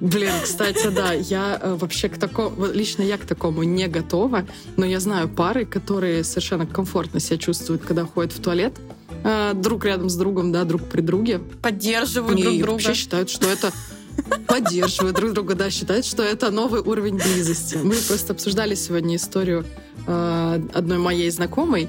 Блин, 0.00 0.32
кстати, 0.42 0.88
да, 0.88 1.12
я 1.12 1.58
э, 1.60 1.74
вообще 1.74 2.08
к 2.08 2.18
такому, 2.18 2.66
лично 2.66 3.02
я 3.02 3.16
к 3.16 3.24
такому 3.24 3.62
не 3.62 3.88
готова, 3.88 4.46
но 4.76 4.84
я 4.84 5.00
знаю 5.00 5.28
пары, 5.28 5.64
которые 5.64 6.22
совершенно 6.22 6.66
комфортно 6.66 7.18
себя 7.18 7.38
чувствуют, 7.38 7.82
когда 7.82 8.04
ходят 8.04 8.32
в 8.32 8.40
туалет, 8.40 8.74
э, 9.24 9.52
друг 9.54 9.86
рядом 9.86 10.10
с 10.10 10.16
другом, 10.16 10.52
да, 10.52 10.64
друг 10.64 10.82
при 10.84 11.00
друге, 11.00 11.40
Поддерживают 11.62 12.38
и 12.38 12.42
друг 12.42 12.58
друга. 12.58 12.70
вообще 12.72 12.94
считают, 12.94 13.30
что 13.30 13.48
это 13.48 13.72
поддерживают 14.46 15.16
друг 15.16 15.32
друга, 15.32 15.54
да, 15.54 15.70
считают, 15.70 16.04
что 16.04 16.22
это 16.22 16.50
новый 16.50 16.82
уровень 16.82 17.16
близости. 17.16 17.76
Мы 17.82 17.94
просто 17.94 18.34
обсуждали 18.34 18.74
сегодня 18.74 19.16
историю 19.16 19.64
э, 20.06 20.60
одной 20.74 20.98
моей 20.98 21.30
знакомой, 21.30 21.88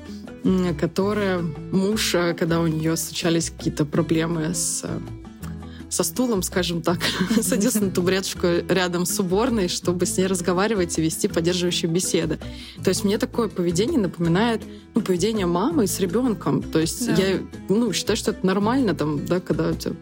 которая 0.80 1.42
муж, 1.74 2.16
когда 2.40 2.62
у 2.62 2.68
нее 2.68 2.96
случались 2.96 3.50
какие-то 3.50 3.84
проблемы 3.84 4.54
с 4.54 4.86
со 5.98 6.04
стулом, 6.04 6.44
скажем 6.44 6.84
так, 6.84 7.00
садился 7.42 7.84
на 7.84 7.89
табуреточку 7.89 8.48
рядом 8.70 9.08
с 9.08 9.20
уборной, 9.20 9.68
чтобы 9.68 10.06
с 10.06 10.16
ней 10.16 10.27
разговаривать 10.27 10.98
и 11.00 11.01
вести 11.01 11.27
поддерживающие 11.27 11.89
беседы. 11.89 12.38
То 12.84 12.89
есть 12.89 13.04
мне 13.04 13.18
такое 13.18 13.48
поведение 13.48 14.00
напоминает 14.00 14.62
ну, 14.94 15.01
поведение 15.01 15.48
мамы 15.48 15.88
с 15.88 16.00
ребенком. 16.00 16.62
То 16.62 16.80
есть 16.80 17.08
Да. 17.08 17.16
я 17.16 17.39
ну, 17.68 17.92
считаю, 17.94 18.16
что 18.16 18.30
это 18.30 18.46
нормально, 18.46 18.94
там, 18.94 19.25
да, 19.25 19.39
когда 19.39 19.70
у 19.70 19.74
тебя 19.74 19.96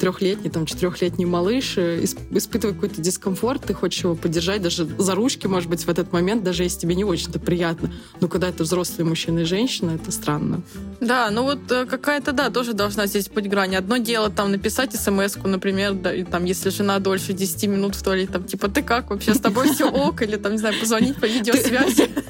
трехлетний, 0.00 0.50
там, 0.50 0.66
четырехлетний 0.66 1.26
малыш 1.26 1.74
э, 1.76 2.00
исп- 2.02 2.36
испытывает 2.36 2.76
какой-то 2.76 3.00
дискомфорт, 3.02 3.64
ты 3.66 3.74
хочешь 3.74 4.02
его 4.02 4.14
поддержать 4.16 4.62
даже 4.62 4.86
за 4.98 5.14
ручки, 5.14 5.46
может 5.46 5.68
быть, 5.68 5.84
в 5.84 5.88
этот 5.88 6.12
момент, 6.12 6.42
даже 6.42 6.62
если 6.62 6.80
тебе 6.80 6.94
не 6.94 7.04
очень-то 7.04 7.38
приятно. 7.38 7.92
Но 8.20 8.28
когда 8.28 8.48
это 8.48 8.64
взрослый 8.64 9.06
мужчина 9.06 9.40
и 9.40 9.44
женщина, 9.44 9.92
это 9.92 10.10
странно. 10.10 10.62
Да, 11.00 11.30
ну 11.30 11.42
вот 11.42 11.70
э, 11.70 11.84
какая-то, 11.84 12.32
да, 12.32 12.50
тоже 12.50 12.72
должна 12.72 13.06
здесь 13.06 13.28
быть 13.28 13.48
грань. 13.48 13.76
Одно 13.76 13.98
дело 13.98 14.30
там 14.30 14.50
написать 14.50 14.94
смс-ку, 14.94 15.46
например, 15.46 15.94
да, 15.94 16.14
и 16.14 16.24
там, 16.24 16.44
если 16.44 16.70
жена 16.70 16.98
дольше 16.98 17.32
10 17.34 17.64
минут 17.68 17.94
в 17.94 18.02
туалете, 18.02 18.32
там, 18.32 18.44
типа, 18.44 18.68
ты 18.68 18.82
как 18.82 19.10
вообще, 19.10 19.34
с 19.34 19.40
тобой 19.40 19.72
все 19.72 19.90
ок? 19.90 20.22
Или 20.22 20.36
там, 20.36 20.52
не 20.52 20.58
знаю, 20.58 20.74
позвонить 20.80 21.16
по 21.16 21.26
видеосвязи, 21.26 22.10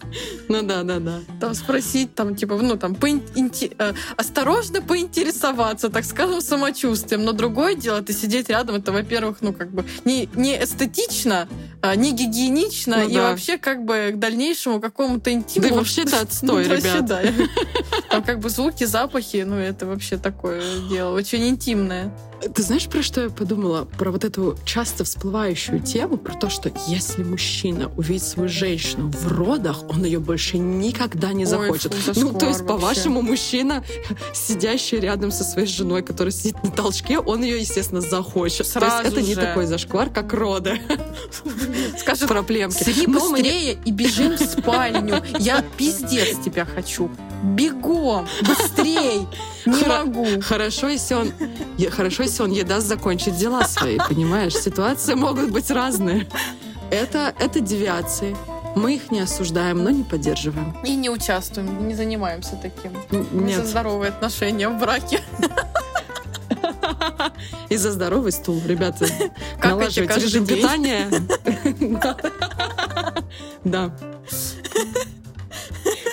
Ну 0.49 0.61
да, 0.63 0.83
да, 0.83 0.99
да. 0.99 1.19
там 1.41 1.53
спросить, 1.53 2.15
там, 2.15 2.35
типа, 2.35 2.55
ну, 2.55 2.77
там, 2.77 2.95
э, 2.95 3.93
осторожно 4.15 4.81
поинтересоваться, 4.81 5.89
так 5.89 6.05
скажем, 6.05 6.41
самочувствием. 6.41 7.23
Но 7.23 7.33
другое 7.33 7.75
дело, 7.75 8.01
ты 8.01 8.13
сидеть 8.13 8.49
рядом, 8.49 8.77
это, 8.77 8.91
во-первых, 8.91 9.37
ну, 9.41 9.53
как 9.53 9.71
бы, 9.71 9.85
не, 10.05 10.29
не 10.35 10.55
эстетично, 10.63 11.47
не 11.95 12.11
гигиенично, 12.11 12.97
Ну 13.03 13.09
и 13.09 13.13
да. 13.13 13.29
вообще, 13.31 13.57
как 13.57 13.85
бы, 13.85 14.11
к 14.13 14.19
дальнейшему 14.19 14.79
какому-то 14.81 15.25
Да 15.25 15.31
интиму 15.31 15.75
вообще 15.75 16.01
это 16.03 16.21
отстой, 16.21 16.65
Ну, 16.65 16.69
вообще, 16.69 16.87
ребят. 16.89 17.05
да. 17.05 17.21
Там 18.09 18.23
как 18.23 18.39
бы 18.39 18.49
звуки, 18.49 18.83
запахи, 18.85 19.43
ну 19.47 19.55
это 19.55 19.85
вообще 19.85 20.17
такое 20.17 20.61
дело, 20.89 21.15
очень 21.15 21.47
интимное. 21.47 22.11
Ты 22.53 22.61
знаешь, 22.61 22.85
про 22.85 23.01
что 23.01 23.21
я 23.23 23.29
подумала? 23.31 23.85
Про 23.97 24.11
вот 24.11 24.23
эту 24.23 24.55
часто 24.63 25.03
всплывающую 25.03 25.79
тему, 25.79 26.17
про 26.17 26.35
то, 26.35 26.49
что 26.51 26.71
если 26.87 27.23
мужчина 27.23 27.91
увидит 27.97 28.23
свою 28.23 28.47
женщину 28.47 29.09
в 29.09 29.27
родах, 29.27 29.81
он 29.89 30.05
ее 30.05 30.19
больше 30.19 30.59
никогда 30.59 31.33
не 31.33 31.45
Ой, 31.45 31.49
захочет. 31.49 31.93
фу, 31.95 32.11
ну, 32.19 32.33
то 32.37 32.45
есть, 32.45 32.59
вообще. 32.61 32.63
по-вашему, 32.63 33.21
мужчина, 33.23 33.83
сидящий 34.35 34.99
рядом 34.99 35.31
со 35.31 35.43
своей 35.43 35.67
женой, 35.67 36.03
которая 36.03 36.31
сидит 36.31 36.63
на 36.63 36.69
толчке, 36.69 37.17
он 37.17 37.41
ее, 37.41 37.59
естественно, 37.59 38.01
захочет. 38.01 38.67
то 38.67 38.71
Сразу 38.73 39.03
есть 39.05 39.13
это 39.17 39.21
не 39.25 39.33
же. 39.33 39.41
такой 39.41 39.65
зашквар, 39.65 40.11
как 40.11 40.31
роды. 40.33 40.79
Скажет, 41.97 42.27
Проблемки. 42.27 42.83
сри 42.83 43.07
быстрее 43.07 43.77
и 43.85 43.91
бежим 43.91 44.35
в 44.35 44.39
спальню. 44.39 45.23
Я 45.39 45.63
пиздец 45.77 46.37
тебя 46.43 46.65
хочу. 46.65 47.09
Бегом, 47.43 48.27
быстрей. 48.41 49.27
Не 49.65 49.73
Хоро- 49.73 50.05
могу. 50.05 50.25
Хорошо, 50.41 50.89
если 50.89 51.13
он, 51.15 51.31
хорошо, 51.91 52.23
если 52.23 52.43
он 52.43 52.51
ей 52.51 52.63
даст 52.63 52.87
закончить 52.87 53.37
дела 53.37 53.63
свои, 53.65 53.97
понимаешь? 53.97 54.55
Ситуации 54.55 55.13
могут 55.13 55.51
быть 55.51 55.69
разные. 55.69 56.27
Это, 56.89 57.33
это 57.39 57.59
девиации. 57.59 58.35
Мы 58.75 58.95
их 58.95 59.11
не 59.11 59.21
осуждаем, 59.21 59.83
но 59.83 59.89
не 59.89 60.03
поддерживаем. 60.03 60.75
И 60.83 60.95
не 60.95 61.09
участвуем, 61.09 61.87
не 61.87 61.95
занимаемся 61.95 62.57
таким. 62.61 62.91
Н- 63.11 63.27
Мы 63.31 63.53
за 63.53 63.59
Нет. 63.61 63.65
здоровые 63.67 64.09
отношения 64.09 64.69
в 64.69 64.79
браке. 64.79 65.19
И 67.69 67.77
за 67.77 67.91
здоровый 67.91 68.31
стул, 68.31 68.61
ребята. 68.65 69.07
Налаживайте 69.63 70.19
режим 70.19 70.45
день. 70.45 70.57
питания. 70.57 71.09
Да. 73.63 73.93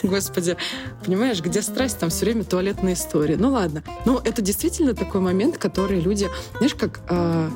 Господи, 0.02 0.56
понимаешь, 1.04 1.40
где 1.40 1.62
страсть, 1.62 1.98
там 1.98 2.10
все 2.10 2.26
время 2.26 2.44
туалетная 2.44 2.92
история. 2.94 3.36
Ну 3.36 3.50
ладно. 3.52 3.82
Но 4.04 4.20
это 4.24 4.42
действительно 4.42 4.94
такой 4.94 5.20
момент, 5.20 5.56
который 5.58 6.00
люди, 6.00 6.28
знаешь, 6.58 6.74
как... 6.74 7.00
э, 7.08 7.50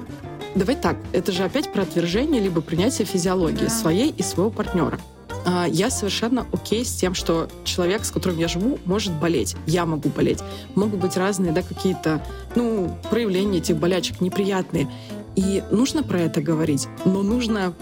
давай 0.55 0.77
так, 0.77 0.97
это 1.13 1.33
же 1.33 1.45
опять 1.45 1.73
про 1.73 1.83
отвержение 1.83 2.41
либо 2.41 2.61
принятие 2.61 3.07
физиологии 3.07 3.65
Да. 3.65 3.71
своей 3.71 4.11
и 4.11 4.23
своего 4.23 4.51
партнера. 4.51 4.99
А, 5.45 5.67
Я 5.67 5.91
совершенно 5.91 6.47
окей 6.53 6.85
с 6.85 6.95
тем, 6.95 7.15
что 7.15 7.49
человек, 7.65 8.05
с 8.05 8.11
которым 8.11 8.39
я 8.39 8.49
живу, 8.49 8.79
может 8.85 9.13
болеть. 9.15 9.57
Я 9.67 9.87
могу 9.87 10.09
болеть. 10.09 10.41
Могут 10.75 11.01
быть 11.01 11.17
разные, 11.17 11.53
да, 11.53 11.63
какие-то, 11.63 12.23
ну, 12.55 12.97
проявления 13.11 13.59
этих 13.59 13.77
болячек 13.77 14.21
неприятные. 14.21 14.89
И 15.37 15.63
нужно 15.71 16.03
про 16.03 16.21
это 16.21 16.41
говорить, 16.41 16.89
но 17.05 17.23
нужно 17.23 17.73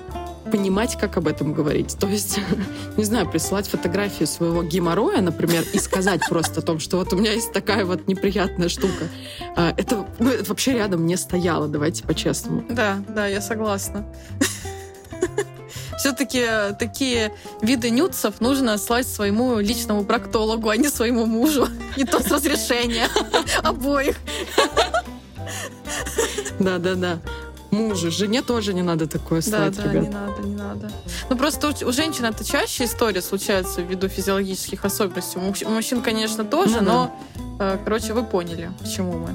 понимать, 0.50 0.96
как 0.96 1.16
об 1.16 1.26
этом 1.26 1.52
говорить. 1.52 1.96
То 1.98 2.06
есть, 2.06 2.38
не 2.96 3.04
знаю, 3.04 3.28
присылать 3.28 3.66
фотографию 3.66 4.26
своего 4.28 4.62
геморроя, 4.62 5.20
например, 5.20 5.64
и 5.72 5.78
сказать 5.78 6.20
просто 6.28 6.60
о 6.60 6.62
том, 6.62 6.78
что 6.78 6.98
вот 6.98 7.12
у 7.12 7.16
меня 7.16 7.32
есть 7.32 7.52
такая 7.52 7.84
вот 7.84 8.06
неприятная 8.06 8.68
штука. 8.68 9.08
А, 9.56 9.74
Это, 9.76 10.06
ну, 10.18 10.30
это 10.30 10.48
вообще 10.48 10.74
рядом 10.74 11.06
не 11.06 11.16
стояло, 11.16 11.66
давайте 11.66 12.04
по-честному. 12.04 12.64
Да, 12.68 12.98
да, 13.08 13.26
я 13.26 13.40
согласна. 13.40 14.06
Все-таки 16.06 16.46
такие 16.78 17.32
виды 17.62 17.90
нюцев 17.90 18.40
нужно 18.40 18.78
слать 18.78 19.08
своему 19.08 19.58
личному 19.58 20.04
проктологу, 20.04 20.68
а 20.68 20.76
не 20.76 20.88
своему 20.88 21.26
мужу. 21.26 21.66
И 21.96 22.04
то 22.04 22.20
с 22.22 22.30
разрешения 22.30 23.08
обоих. 23.64 24.14
Да-да-да. 26.60 27.18
Мужу, 27.72 28.12
жене 28.12 28.42
тоже 28.42 28.72
не 28.72 28.82
надо 28.82 29.08
такое 29.08 29.42
Да, 29.42 29.48
слать, 29.48 29.76
да, 29.76 29.82
ребят. 29.90 30.02
не 30.04 30.08
надо, 30.10 30.42
не 30.42 30.54
надо. 30.54 30.90
Ну 31.28 31.36
просто 31.36 31.68
у, 31.68 31.88
у 31.88 31.92
женщин 31.92 32.24
это 32.24 32.44
чаще 32.44 32.84
история 32.84 33.20
случается 33.20 33.80
ввиду 33.82 34.08
физиологических 34.08 34.84
особенностей. 34.84 35.38
У 35.40 35.42
мужч- 35.42 35.66
у 35.66 35.70
мужчин, 35.70 36.02
конечно, 36.02 36.44
тоже, 36.44 36.74
Ну 36.80 36.86
да. 36.86 36.92
но, 36.92 37.20
э, 37.34 37.40
короче, 37.84 38.12
вы 38.12 38.22
поняли, 38.24 38.70
к 38.82 38.88
чему 38.88 39.12
мы. 39.12 39.30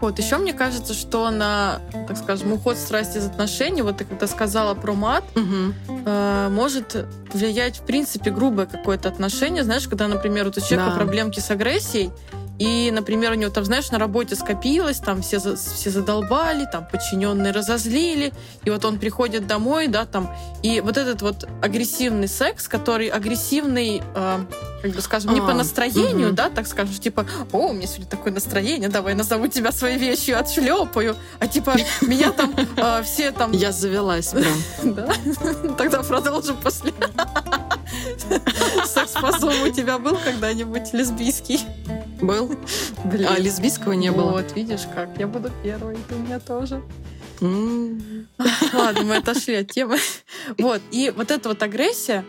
Вот, 0.00 0.18
еще 0.18 0.38
мне 0.38 0.52
кажется, 0.52 0.94
что 0.94 1.28
на, 1.30 1.80
так 2.06 2.16
скажем, 2.16 2.52
уход 2.52 2.76
страсти 2.76 3.18
из 3.18 3.26
отношений, 3.26 3.82
вот 3.82 3.98
ты 3.98 4.04
когда 4.04 4.26
сказала 4.26 4.74
про 4.74 4.92
мат, 4.94 5.24
Мгм. 5.34 5.74
э, 5.88 6.48
может 6.50 7.06
влиять, 7.32 7.78
в 7.80 7.82
принципе, 7.84 8.30
грубое 8.30 8.66
какое-то 8.66 9.08
отношение. 9.08 9.64
Знаешь, 9.64 9.88
когда, 9.88 10.08
например, 10.08 10.44
вот 10.46 10.56
у 10.56 10.60
человека 10.60 10.90
Да. 10.90 10.96
проблемки 10.96 11.40
с 11.40 11.50
агрессией, 11.50 12.10
и, 12.58 12.90
например, 12.90 13.32
у 13.32 13.34
него 13.34 13.50
там, 13.50 13.64
знаешь, 13.64 13.90
на 13.90 13.98
работе 13.98 14.34
скопилось, 14.34 14.98
там 14.98 15.22
все, 15.22 15.38
все 15.38 15.90
задолбали, 15.90 16.66
там 16.70 16.86
подчиненные 16.90 17.52
разозлили, 17.52 18.32
и 18.64 18.70
вот 18.70 18.84
он 18.84 18.98
приходит 18.98 19.46
домой, 19.46 19.86
да, 19.86 20.06
там, 20.06 20.34
и 20.62 20.80
вот 20.80 20.96
этот 20.96 21.22
вот 21.22 21.48
агрессивный 21.62 22.26
секс, 22.26 22.66
который 22.66 23.08
агрессивный, 23.08 24.02
э, 24.14 24.38
как 24.82 24.90
бы 24.90 25.00
скажем, 25.00 25.34
не 25.34 25.40
А, 25.40 25.46
по 25.46 25.54
настроению, 25.54 26.28
мгм. 26.28 26.34
да, 26.34 26.50
так 26.50 26.66
скажем, 26.66 26.94
типа, 26.94 27.26
о, 27.52 27.68
у 27.68 27.72
меня 27.72 27.86
сегодня 27.86 28.06
такое 28.06 28.32
настроение, 28.32 28.88
давай 28.88 29.14
назову 29.14 29.46
тебя 29.46 29.70
своей 29.70 29.98
вещью, 29.98 30.38
отшлепаю, 30.38 31.16
а 31.38 31.46
типа 31.46 31.76
меня 32.00 32.32
там 32.32 32.54
э, 32.76 33.02
все 33.04 33.30
там 33.30 33.52
Я 33.52 33.70
завелась 33.70 34.28
прям. 34.28 34.54
да? 34.94 35.12
Тогда 35.78 36.02
продолжим 36.02 36.56
после. 36.56 36.92
Секс 38.86 39.12
по 39.12 39.32
зову 39.32 39.68
у 39.68 39.72
тебя 39.72 39.98
был 39.98 40.16
когда-нибудь 40.16 40.92
лесбийский? 40.92 41.60
Был? 42.20 42.56
Блин. 43.04 43.28
А 43.30 43.38
лесбийского 43.38 43.92
не 43.92 44.10
было. 44.10 44.32
Вот, 44.32 44.54
видишь 44.54 44.86
как. 44.94 45.10
Я 45.18 45.26
буду 45.26 45.50
первой, 45.62 45.96
ты 46.08 46.14
у 46.14 46.18
меня 46.18 46.40
тоже. 46.40 46.82
Ладно, 47.40 49.02
мы 49.04 49.16
отошли 49.16 49.56
от 49.56 49.70
темы. 49.70 49.98
Вот, 50.56 50.80
и 50.90 51.12
вот 51.14 51.30
эта 51.30 51.50
вот 51.50 51.62
агрессия, 51.62 52.24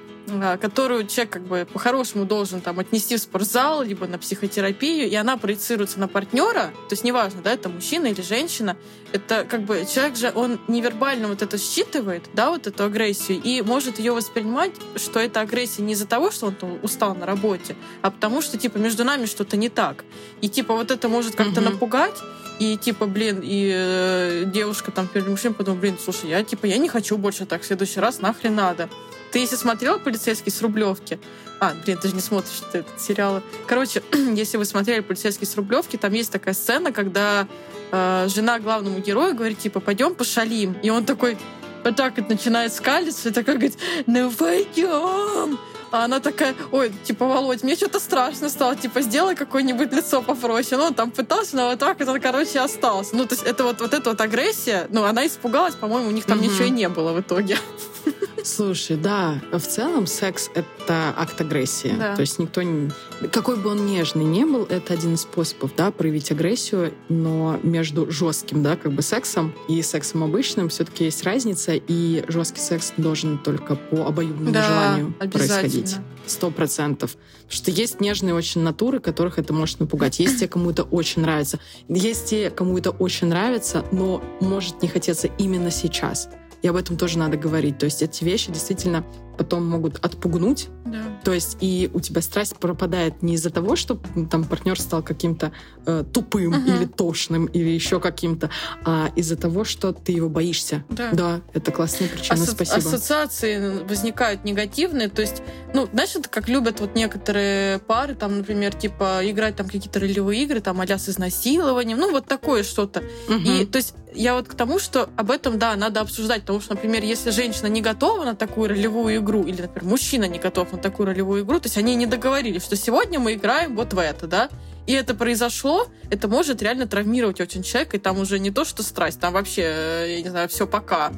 которую 0.62 1.08
человек 1.08 1.34
как 1.34 1.42
бы 1.44 1.68
по-хорошему 1.72 2.26
должен 2.26 2.62
там 2.62 2.80
отнести 2.80 3.16
в 3.18 3.20
спортзал, 3.20 3.82
либо 3.84 4.08
на 4.08 4.18
психотерапию, 4.18 5.10
и 5.10 5.16
она 5.16 5.38
проецируется 5.38 6.00
на 6.00 6.08
партнера, 6.08 6.72
то 6.88 6.92
есть 6.92 7.04
неважно, 7.04 7.42
да, 7.42 7.52
это 7.52 7.70
мужчина 7.70 8.08
или 8.08 8.22
женщина, 8.22 8.78
это 9.12 9.44
как 9.50 9.64
бы 9.64 9.86
человек 9.92 10.16
же, 10.18 10.32
он 10.36 10.60
невербально 10.68 11.28
вот 11.28 11.42
это 11.42 11.58
считывает, 11.58 12.30
да, 12.34 12.52
вот 12.52 12.68
эту 12.68 12.84
агрессию, 12.84 13.42
и 13.44 13.62
может 13.62 14.00
ее 14.00 14.12
воспринимать, 14.14 14.72
что 14.96 15.20
это 15.20 15.42
агрессия 15.42 15.82
не 15.82 15.94
из-за 15.94 16.06
того, 16.06 16.32
что 16.32 16.48
он 16.48 16.56
там 16.56 16.80
устал 16.84 17.16
на 17.16 17.26
работе, 17.26 17.76
а 18.02 18.12
потому 18.12 18.42
что, 18.42 18.58
типа, 18.58 18.78
между 18.78 19.04
нами 19.04 19.26
что-то 19.26 19.58
не 19.58 19.70
так. 19.70 20.04
И, 20.42 20.50
типа, 20.50 20.76
вот 20.76 20.92
это 20.92 21.10
может 21.10 21.36
как-то 21.36 21.62
Мгм. 21.62 21.72
напугать, 21.74 22.16
и 22.60 22.76
типа, 22.76 23.06
блин, 23.06 23.40
и 23.42 23.72
э, 23.74 24.44
девушка 24.46 24.92
там 24.92 25.08
перед 25.08 25.28
мужчиной 25.28 25.56
подумала, 25.56 25.80
блин, 25.80 25.98
слушай, 26.04 26.30
я 26.30 26.44
типа, 26.44 26.66
я 26.66 26.78
не 26.78 26.90
хочу 26.90 27.18
больше 27.18 27.46
так, 27.46 27.62
в 27.62 27.66
следующий 27.66 28.02
раз 28.02 28.20
нахрен 28.20 28.54
надо. 28.54 28.90
Ты 29.32 29.40
если 29.40 29.56
смотрел 29.56 30.00
полицейский 30.00 30.52
с 30.52 30.62
Рублевки, 30.62 31.20
а, 31.60 31.74
блин, 31.86 31.98
ты 32.02 32.08
же 32.08 32.16
не 32.16 32.22
смотришь 32.22 32.62
этот 32.74 33.00
сериал. 33.00 33.42
Короче, 33.68 34.02
если 34.34 34.58
вы 34.58 34.66
смотрели 34.66 35.02
полицейский 35.02 35.46
с 35.46 35.56
Рублевки, 35.56 35.98
там 35.98 36.14
есть 36.14 36.32
такая 36.32 36.54
сцена, 36.54 36.92
когда 36.92 37.48
э, 37.92 38.28
жена 38.30 38.60
главному 38.60 39.00
герою 39.00 39.36
говорит, 39.36 39.60
типа, 39.60 39.80
пойдем 39.80 40.16
пошалим. 40.16 40.74
И 40.82 40.90
он 40.90 41.06
такой, 41.06 41.38
вот 41.84 41.96
так 41.96 42.18
вот 42.18 42.30
начинает 42.30 42.74
скалиться, 42.74 43.30
и 43.30 43.32
такой 43.32 43.56
говорит, 43.56 43.78
ну 44.08 44.32
пойдем. 44.32 45.60
А 45.92 46.06
она 46.06 46.20
такая, 46.20 46.54
ой, 46.72 46.92
типа, 47.04 47.26
Володь, 47.26 47.64
мне 47.64 47.76
что-то 47.76 48.00
страшно 48.00 48.50
стало, 48.50 48.76
типа, 48.76 49.02
сделай 49.02 49.36
какое-нибудь 49.36 49.92
лицо 49.92 50.22
попроще. 50.22 50.78
Ну, 50.78 50.84
он 50.88 50.94
там 50.94 51.10
пытался, 51.10 51.56
но 51.56 51.70
вот 51.70 51.80
так 51.80 52.00
он, 52.08 52.22
короче, 52.22 52.60
остался. 52.60 53.16
Ну, 53.16 53.26
то 53.26 53.34
есть 53.34 53.44
это 53.44 53.64
вот, 53.64 53.82
вот 53.82 53.94
эта 53.96 54.12
вот 54.12 54.22
агрессия, 54.22 54.88
ну, 54.92 55.04
она 55.04 55.26
испугалась, 55.26 55.74
по-моему, 55.74 56.10
у 56.10 56.12
них 56.12 56.26
там 56.26 56.38
Мгм. 56.38 56.48
ничего 56.48 56.66
и 56.66 56.70
не 56.70 56.88
было 56.90 57.12
в 57.14 57.20
итоге. 57.20 57.58
Слушай, 58.56 58.98
да, 58.98 59.40
в 59.52 59.60
целом 59.60 60.08
секс— 60.08 60.50
это 60.56 61.14
акт 61.16 61.40
агрессии. 61.40 61.94
Да. 61.98 62.16
То 62.16 62.22
есть 62.22 62.40
никто... 62.40 62.64
не- 62.64 62.90
Какой 63.32 63.58
бы 63.58 63.70
он 63.70 63.86
нежный 63.86 64.26
не 64.26 64.44
был, 64.44 64.64
это 64.64 64.94
один 64.96 65.14
из 65.14 65.22
способов, 65.22 65.72
да, 65.78 65.92
проявить 65.92 66.32
агрессию, 66.32 66.94
но 67.10 67.60
между 67.62 68.10
жестким, 68.12 68.64
да, 68.64 68.76
как 68.76 68.92
бы 68.94 69.02
сексом 69.04 69.54
и 69.68 69.82
сексом 69.84 70.24
обычным 70.24 70.70
все-таки 70.70 71.04
есть 71.06 71.24
разница, 71.24 71.74
и 71.76 72.24
жесткий 72.28 72.62
секс 72.62 72.92
должен 72.98 73.38
только 73.38 73.76
по 73.76 74.08
обоюдному 74.08 74.52
Да, 74.52 74.68
желанию 74.68 75.14
происходить. 75.14 75.98
Сто 76.26 76.50
процентов. 76.50 77.12
Потому 77.44 77.52
что 77.52 77.72
есть 77.72 78.02
нежные 78.02 78.34
очень 78.34 78.62
натуры, 78.62 79.00
которых 79.00 79.38
это 79.38 79.54
может 79.54 79.80
напугать. 79.80 80.20
Есть 80.20 80.40
те, 80.40 80.48
кому 80.48 80.72
это 80.72 80.84
очень 80.84 81.22
нравится. 81.22 81.60
Есть 81.88 82.28
те, 82.28 82.50
кому 82.50 82.78
это 82.78 82.90
очень 82.92 83.28
нравится, 83.28 83.86
но 83.92 84.24
может 84.42 84.82
не 84.82 84.88
хотеться 84.88 85.28
именно 85.38 85.70
сейчас. 85.72 86.30
И 86.62 86.68
об 86.68 86.76
этом 86.76 86.98
тоже 86.98 87.18
надо 87.18 87.38
говорить. 87.38 87.78
То 87.78 87.86
есть 87.86 88.02
эти 88.02 88.24
вещи 88.24 88.52
действительно 88.52 89.06
потом 89.40 89.66
могут 89.66 89.96
отпугнуть. 90.06 90.68
Да. 90.86 90.98
То 91.24 91.34
есть 91.34 91.58
и 91.62 91.90
у 91.94 92.02
тебя 92.02 92.22
страсть 92.22 92.58
пропадает 92.58 93.24
не 93.24 93.36
из-за 93.36 93.50
того, 93.52 93.78
что 93.78 93.98
там 94.30 94.44
партнер 94.44 94.78
стал 94.80 95.02
каким-то 95.02 95.54
э, 95.86 96.04
тупым 96.14 96.50
Мгм. 96.52 96.76
или 96.76 96.86
тошным 96.86 97.46
или 97.46 97.70
еще 97.70 98.00
каким-то, 98.02 98.50
а 98.84 99.10
из-за 99.16 99.38
того, 99.38 99.64
что 99.64 99.94
ты 99.94 100.12
его 100.12 100.28
боишься. 100.30 100.84
Да. 100.90 101.10
Да, 101.14 101.42
это 101.54 101.72
классная 101.72 102.10
причина. 102.10 102.36
Асо- 102.36 102.52
Спасибо. 102.52 102.78
Ассоциации 102.80 103.84
возникают 103.88 104.44
негативные, 104.44 105.08
то 105.10 105.22
есть, 105.22 105.42
ну, 105.74 105.88
знаешь, 105.94 106.16
это 106.16 106.28
как 106.28 106.50
любят 106.50 106.82
вот 106.82 106.96
некоторые 106.96 107.80
пары, 107.80 108.16
там, 108.16 108.40
например, 108.40 108.74
типа 108.76 109.22
играть 109.24 109.56
там 109.56 109.68
какие-то 109.68 110.00
ролевые 110.02 110.44
игры, 110.44 110.60
там, 110.60 110.82
а 110.82 110.86
с 110.86 111.08
изнасилованием, 111.08 111.98
ну, 111.98 112.12
вот 112.12 112.26
такое 112.26 112.64
что-то. 112.64 113.04
Мгм. 113.30 113.44
И, 113.46 113.66
то 113.66 113.78
есть, 113.78 113.94
я 114.16 114.34
вот 114.34 114.48
к 114.48 114.56
тому, 114.56 114.80
что 114.80 115.08
об 115.18 115.30
этом, 115.30 115.60
да, 115.60 115.76
надо 115.76 116.02
обсуждать, 116.02 116.42
потому 116.42 116.62
что, 116.62 116.74
например, 116.74 117.04
если 117.04 117.30
женщина 117.30 117.68
не 117.68 117.82
готова 117.82 118.26
на 118.26 118.36
такую 118.36 118.70
ролевую 118.70 119.18
игру, 119.18 119.29
или, 119.38 119.62
например, 119.62 119.90
мужчина 119.90 120.26
не 120.26 120.40
готов 120.40 120.72
на 120.72 120.78
такую 120.78 121.08
ролевую 121.08 121.44
игру, 121.44 121.60
то 121.60 121.68
есть 121.68 121.78
они 121.78 121.96
не 121.96 122.06
договорились, 122.06 122.64
что 122.64 122.76
сегодня 122.76 123.20
мы 123.20 123.34
играем 123.34 123.76
вот 123.76 123.94
в 123.94 124.00
это, 124.00 124.28
да, 124.28 124.50
и 124.88 124.94
это 124.94 125.14
произошло, 125.14 125.88
это 126.10 126.28
может 126.28 126.62
реально 126.62 126.88
травмировать 126.88 127.40
очень 127.40 127.64
человека, 127.64 127.98
и 127.98 128.00
там 128.00 128.20
уже 128.20 128.40
не 128.40 128.52
то, 128.52 128.66
что 128.66 128.82
страсть, 128.84 129.20
там 129.20 129.34
вообще, 129.34 129.62
э, 129.64 130.16
я 130.18 130.22
не 130.22 130.30
знаю, 130.30 130.50
все 130.50 130.66
пока. 130.66 131.12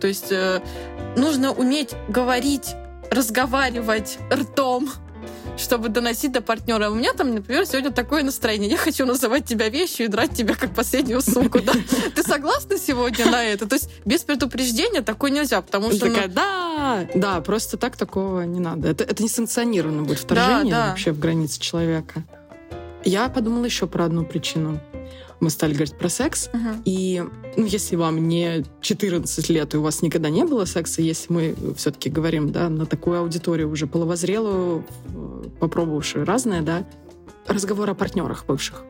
То 0.00 0.06
есть 0.06 0.32
э, 0.32 0.62
нужно 1.16 1.52
уметь 1.52 1.94
говорить, 2.08 2.74
разговаривать 3.10 4.18
ртом, 4.32 4.90
чтобы 5.58 5.88
доносить 5.88 6.32
до 6.32 6.40
партнера. 6.40 6.90
У 6.90 6.94
меня 6.94 7.12
там, 7.12 7.34
например, 7.34 7.66
сегодня 7.66 7.90
такое 7.90 8.22
настроение. 8.22 8.70
Я 8.70 8.76
хочу 8.76 9.04
называть 9.04 9.44
тебя 9.44 9.68
вещью 9.68 10.06
и 10.06 10.08
драть 10.08 10.32
тебя 10.32 10.54
как 10.54 10.74
последнюю 10.74 11.20
суку. 11.20 11.60
Да? 11.60 11.72
Ты 12.14 12.22
согласна 12.22 12.78
сегодня 12.78 13.26
на 13.26 13.44
это? 13.44 13.68
То 13.68 13.74
есть 13.74 13.90
без 14.04 14.22
предупреждения 14.22 15.02
такое 15.02 15.30
нельзя, 15.30 15.60
потому 15.60 15.92
что... 15.92 16.06
ну, 16.06 16.14
такая, 16.14 16.28
да, 16.28 17.06
да, 17.14 17.40
просто 17.40 17.76
так 17.76 17.96
такого 17.96 18.42
не 18.42 18.60
надо. 18.60 18.88
Это, 18.88 19.04
это 19.04 19.22
не 19.22 19.28
санкционированно 19.28 20.02
будет 20.02 20.20
вторжение 20.20 20.72
Да, 20.72 20.84
да. 20.84 20.88
вообще 20.90 21.12
в 21.12 21.18
границы 21.18 21.60
человека. 21.60 22.24
Я 23.04 23.28
подумала 23.28 23.64
еще 23.64 23.86
про 23.86 24.04
одну 24.04 24.24
причину. 24.24 24.80
Мы 25.40 25.50
стали 25.50 25.72
говорить 25.72 25.96
про 25.96 26.08
секс, 26.08 26.50
Мгм. 26.52 26.82
и 26.84 27.22
ну, 27.56 27.64
если 27.64 27.96
вам 27.96 28.26
не 28.28 28.64
14 28.80 29.48
лет, 29.50 29.74
и 29.74 29.76
у 29.76 29.82
вас 29.82 30.02
никогда 30.02 30.30
не 30.30 30.44
было 30.44 30.64
секса, 30.64 31.00
если 31.00 31.32
мы 31.32 31.56
все-таки 31.76 32.10
говорим 32.10 32.50
да, 32.50 32.68
на 32.68 32.86
такую 32.86 33.20
аудиторию 33.20 33.70
уже 33.70 33.86
половозрелую, 33.86 34.84
э, 35.14 35.44
попробовавшую 35.60 36.24
разное, 36.24 36.62
да, 36.62 36.84
разговор 37.46 37.88
о 37.90 37.94
партнерах 37.94 38.46
бывших. 38.46 38.82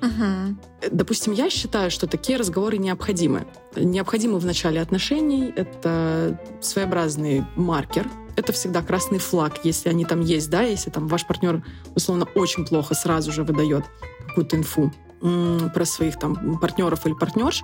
Мгм. 0.00 0.58
Допустим, 0.90 1.34
я 1.34 1.50
считаю, 1.50 1.90
что 1.90 2.06
такие 2.06 2.38
разговоры 2.38 2.78
необходимы. 2.78 3.46
Необходимы 3.76 4.38
в 4.38 4.46
начале 4.46 4.80
отношений. 4.80 5.52
Это 5.54 6.40
своеобразный 6.62 7.44
маркер. 7.56 8.08
Это 8.36 8.52
всегда 8.54 8.80
красный 8.80 9.18
флаг, 9.18 9.62
если 9.64 9.90
они 9.90 10.06
там 10.06 10.20
есть, 10.22 10.48
да, 10.48 10.62
если 10.62 10.88
там 10.88 11.06
ваш 11.08 11.26
партнер, 11.26 11.62
условно, 11.94 12.26
очень 12.34 12.64
плохо 12.64 12.94
сразу 12.94 13.30
же 13.32 13.44
выдает 13.44 13.84
какую-то 14.28 14.56
инфу 14.56 14.90
про 15.20 15.84
своих 15.84 16.18
там 16.18 16.58
партнеров 16.58 17.06
или 17.06 17.14
партнерш. 17.14 17.62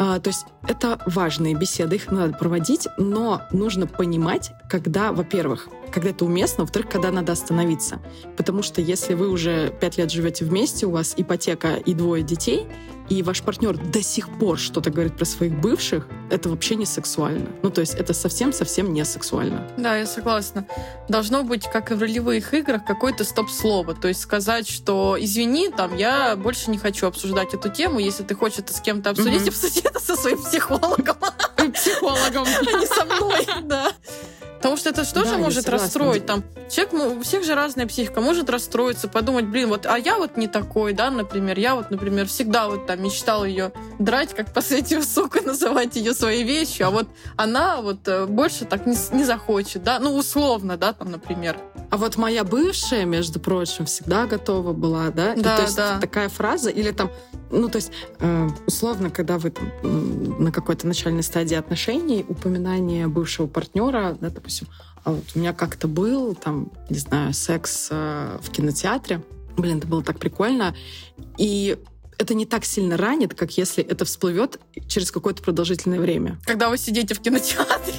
А, 0.00 0.20
то 0.20 0.28
есть 0.28 0.46
это 0.68 1.00
важные 1.06 1.54
беседы, 1.54 1.96
их 1.96 2.10
надо 2.10 2.32
проводить, 2.32 2.86
но 2.98 3.42
нужно 3.50 3.86
понимать, 3.86 4.52
когда, 4.68 5.12
во-первых, 5.12 5.68
когда 5.90 6.10
это 6.10 6.24
уместно, 6.24 6.64
во-вторых, 6.64 6.88
когда 6.88 7.10
надо 7.10 7.32
остановиться. 7.32 8.00
Потому 8.36 8.62
что 8.62 8.80
если 8.80 9.14
вы 9.14 9.28
уже 9.28 9.74
пять 9.80 9.98
лет 9.98 10.12
живете 10.12 10.44
вместе, 10.44 10.86
у 10.86 10.90
вас 10.90 11.14
ипотека 11.16 11.74
и 11.74 11.94
двое 11.94 12.22
детей, 12.22 12.68
и 13.08 13.22
ваш 13.22 13.42
партнер 13.42 13.76
до 13.76 14.02
сих 14.02 14.28
пор 14.38 14.58
что-то 14.58 14.90
говорит 14.90 15.16
про 15.16 15.24
своих 15.24 15.58
бывших, 15.60 16.06
это 16.30 16.48
вообще 16.48 16.74
не 16.74 16.86
сексуально. 16.86 17.48
Ну, 17.62 17.70
то 17.70 17.80
есть 17.80 17.94
это 17.94 18.12
совсем-совсем 18.12 18.92
не 18.92 19.04
сексуально. 19.04 19.66
Да, 19.76 19.96
я 19.96 20.06
согласна. 20.06 20.66
Должно 21.08 21.42
быть, 21.42 21.68
как 21.70 21.90
и 21.90 21.94
в 21.94 22.00
ролевых 22.00 22.52
играх, 22.52 22.84
какое-то 22.84 23.24
стоп-слово. 23.24 23.94
То 23.94 24.08
есть 24.08 24.20
сказать, 24.20 24.68
что 24.68 25.16
извини, 25.18 25.70
там, 25.70 25.96
я 25.96 26.36
больше 26.36 26.70
не 26.70 26.78
хочу 26.78 27.06
обсуждать 27.06 27.54
эту 27.54 27.70
тему. 27.70 27.98
Если 27.98 28.24
ты 28.24 28.34
хочешь 28.34 28.58
это 28.58 28.74
с 28.74 28.80
кем-то 28.80 29.10
обсудить, 29.10 29.48
обсуди 29.48 29.80
это 29.84 30.00
со 30.00 30.16
своим 30.16 30.42
психологом, 30.42 31.16
Психологом. 31.72 32.46
а 32.58 32.78
не 32.78 32.86
со 32.86 33.04
мной. 33.04 33.46
Да. 33.62 33.92
Потому 34.58 34.76
что 34.76 34.90
это 34.90 35.04
же 35.04 35.14
тоже 35.14 35.30
Да, 35.30 35.38
может 35.38 35.68
расстроить. 35.68 36.26
Там, 36.26 36.42
человек, 36.68 36.92
ну, 36.92 37.18
у 37.18 37.22
всех 37.22 37.44
же 37.44 37.54
разная 37.54 37.86
психика, 37.86 38.20
может 38.20 38.50
расстроиться, 38.50 39.06
подумать, 39.08 39.46
блин, 39.46 39.68
вот, 39.68 39.86
а 39.86 39.96
я 39.96 40.18
вот 40.18 40.36
не 40.36 40.48
такой, 40.48 40.92
да, 40.92 41.10
например, 41.10 41.58
я 41.58 41.76
вот, 41.76 41.90
например, 41.90 42.26
всегда 42.26 42.68
вот 42.68 42.86
там 42.86 43.02
мечтал 43.02 43.44
ее 43.44 43.72
драть, 44.00 44.34
как 44.34 44.52
последнюю 44.52 45.02
суку, 45.04 45.38
называть 45.44 45.94
ее 45.94 46.12
своей 46.12 46.42
вещью, 46.42 46.88
а 46.88 46.90
вот 46.90 47.06
она 47.36 47.80
вот 47.80 48.06
э, 48.08 48.26
больше 48.26 48.64
так 48.64 48.84
не, 48.86 48.96
не 49.12 49.24
захочет, 49.24 49.84
да, 49.84 50.00
ну, 50.00 50.16
условно, 50.16 50.76
да, 50.76 50.92
там, 50.92 51.12
например. 51.12 51.56
А 51.90 51.96
вот 51.96 52.16
моя 52.16 52.42
бывшая, 52.44 53.04
между 53.04 53.40
прочим, 53.40 53.86
всегда 53.86 54.26
готова 54.26 54.72
была, 54.72 55.10
да? 55.10 55.34
И 55.34 55.40
Да, 55.40 55.56
то 55.56 55.62
есть 55.62 55.76
да. 55.76 55.98
такая 56.00 56.28
фраза, 56.28 56.68
или 56.68 56.90
там, 56.90 57.10
ну, 57.50 57.68
то 57.68 57.76
есть, 57.76 57.92
э, 58.18 58.48
условно, 58.66 59.10
когда 59.10 59.38
вы 59.38 59.50
там, 59.50 60.42
на 60.42 60.52
какой-то 60.52 60.86
начальной 60.86 61.22
стадии 61.22 61.54
отношений, 61.54 62.26
упоминание 62.28 63.06
бывшего 63.06 63.46
партнера, 63.46 64.18
да, 64.20 64.30
допустим, 64.48 64.68
а 65.04 65.12
вот 65.12 65.24
у 65.34 65.38
меня 65.38 65.52
как-то 65.52 65.88
был, 65.88 66.34
там, 66.34 66.72
не 66.88 66.98
знаю, 66.98 67.34
секс 67.34 67.88
э, 67.90 68.38
в 68.42 68.50
кинотеатре, 68.50 69.22
блин, 69.56 69.78
это 69.78 69.86
было 69.86 70.02
так 70.02 70.18
прикольно, 70.18 70.74
и 71.36 71.76
это 72.18 72.34
не 72.34 72.46
так 72.46 72.64
сильно 72.64 72.96
ранит, 72.96 73.34
как 73.34 73.56
если 73.58 73.84
это 73.84 74.04
всплывет 74.04 74.58
через 74.86 75.10
какое-то 75.10 75.42
продолжительное 75.42 76.00
время. 76.00 76.38
Когда 76.44 76.68
вы 76.70 76.78
сидите 76.78 77.14
в 77.14 77.20
кинотеатре, 77.20 77.94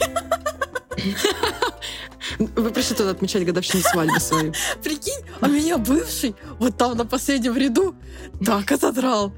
Вы 2.38 2.72
пришли 2.72 2.96
туда 2.96 3.12
отмечать 3.12 3.46
годовщину 3.46 3.82
свадьбы 3.82 4.20
свою. 4.20 4.54
прикинь, 4.84 5.24
а 5.42 5.48
меня 5.48 5.78
бывший 5.78 6.36
вот 6.60 6.78
там 6.78 6.98
на 6.98 7.06
последнем 7.06 7.56
ряду 7.56 7.96
так 8.46 8.72
отодрал. 8.72 9.34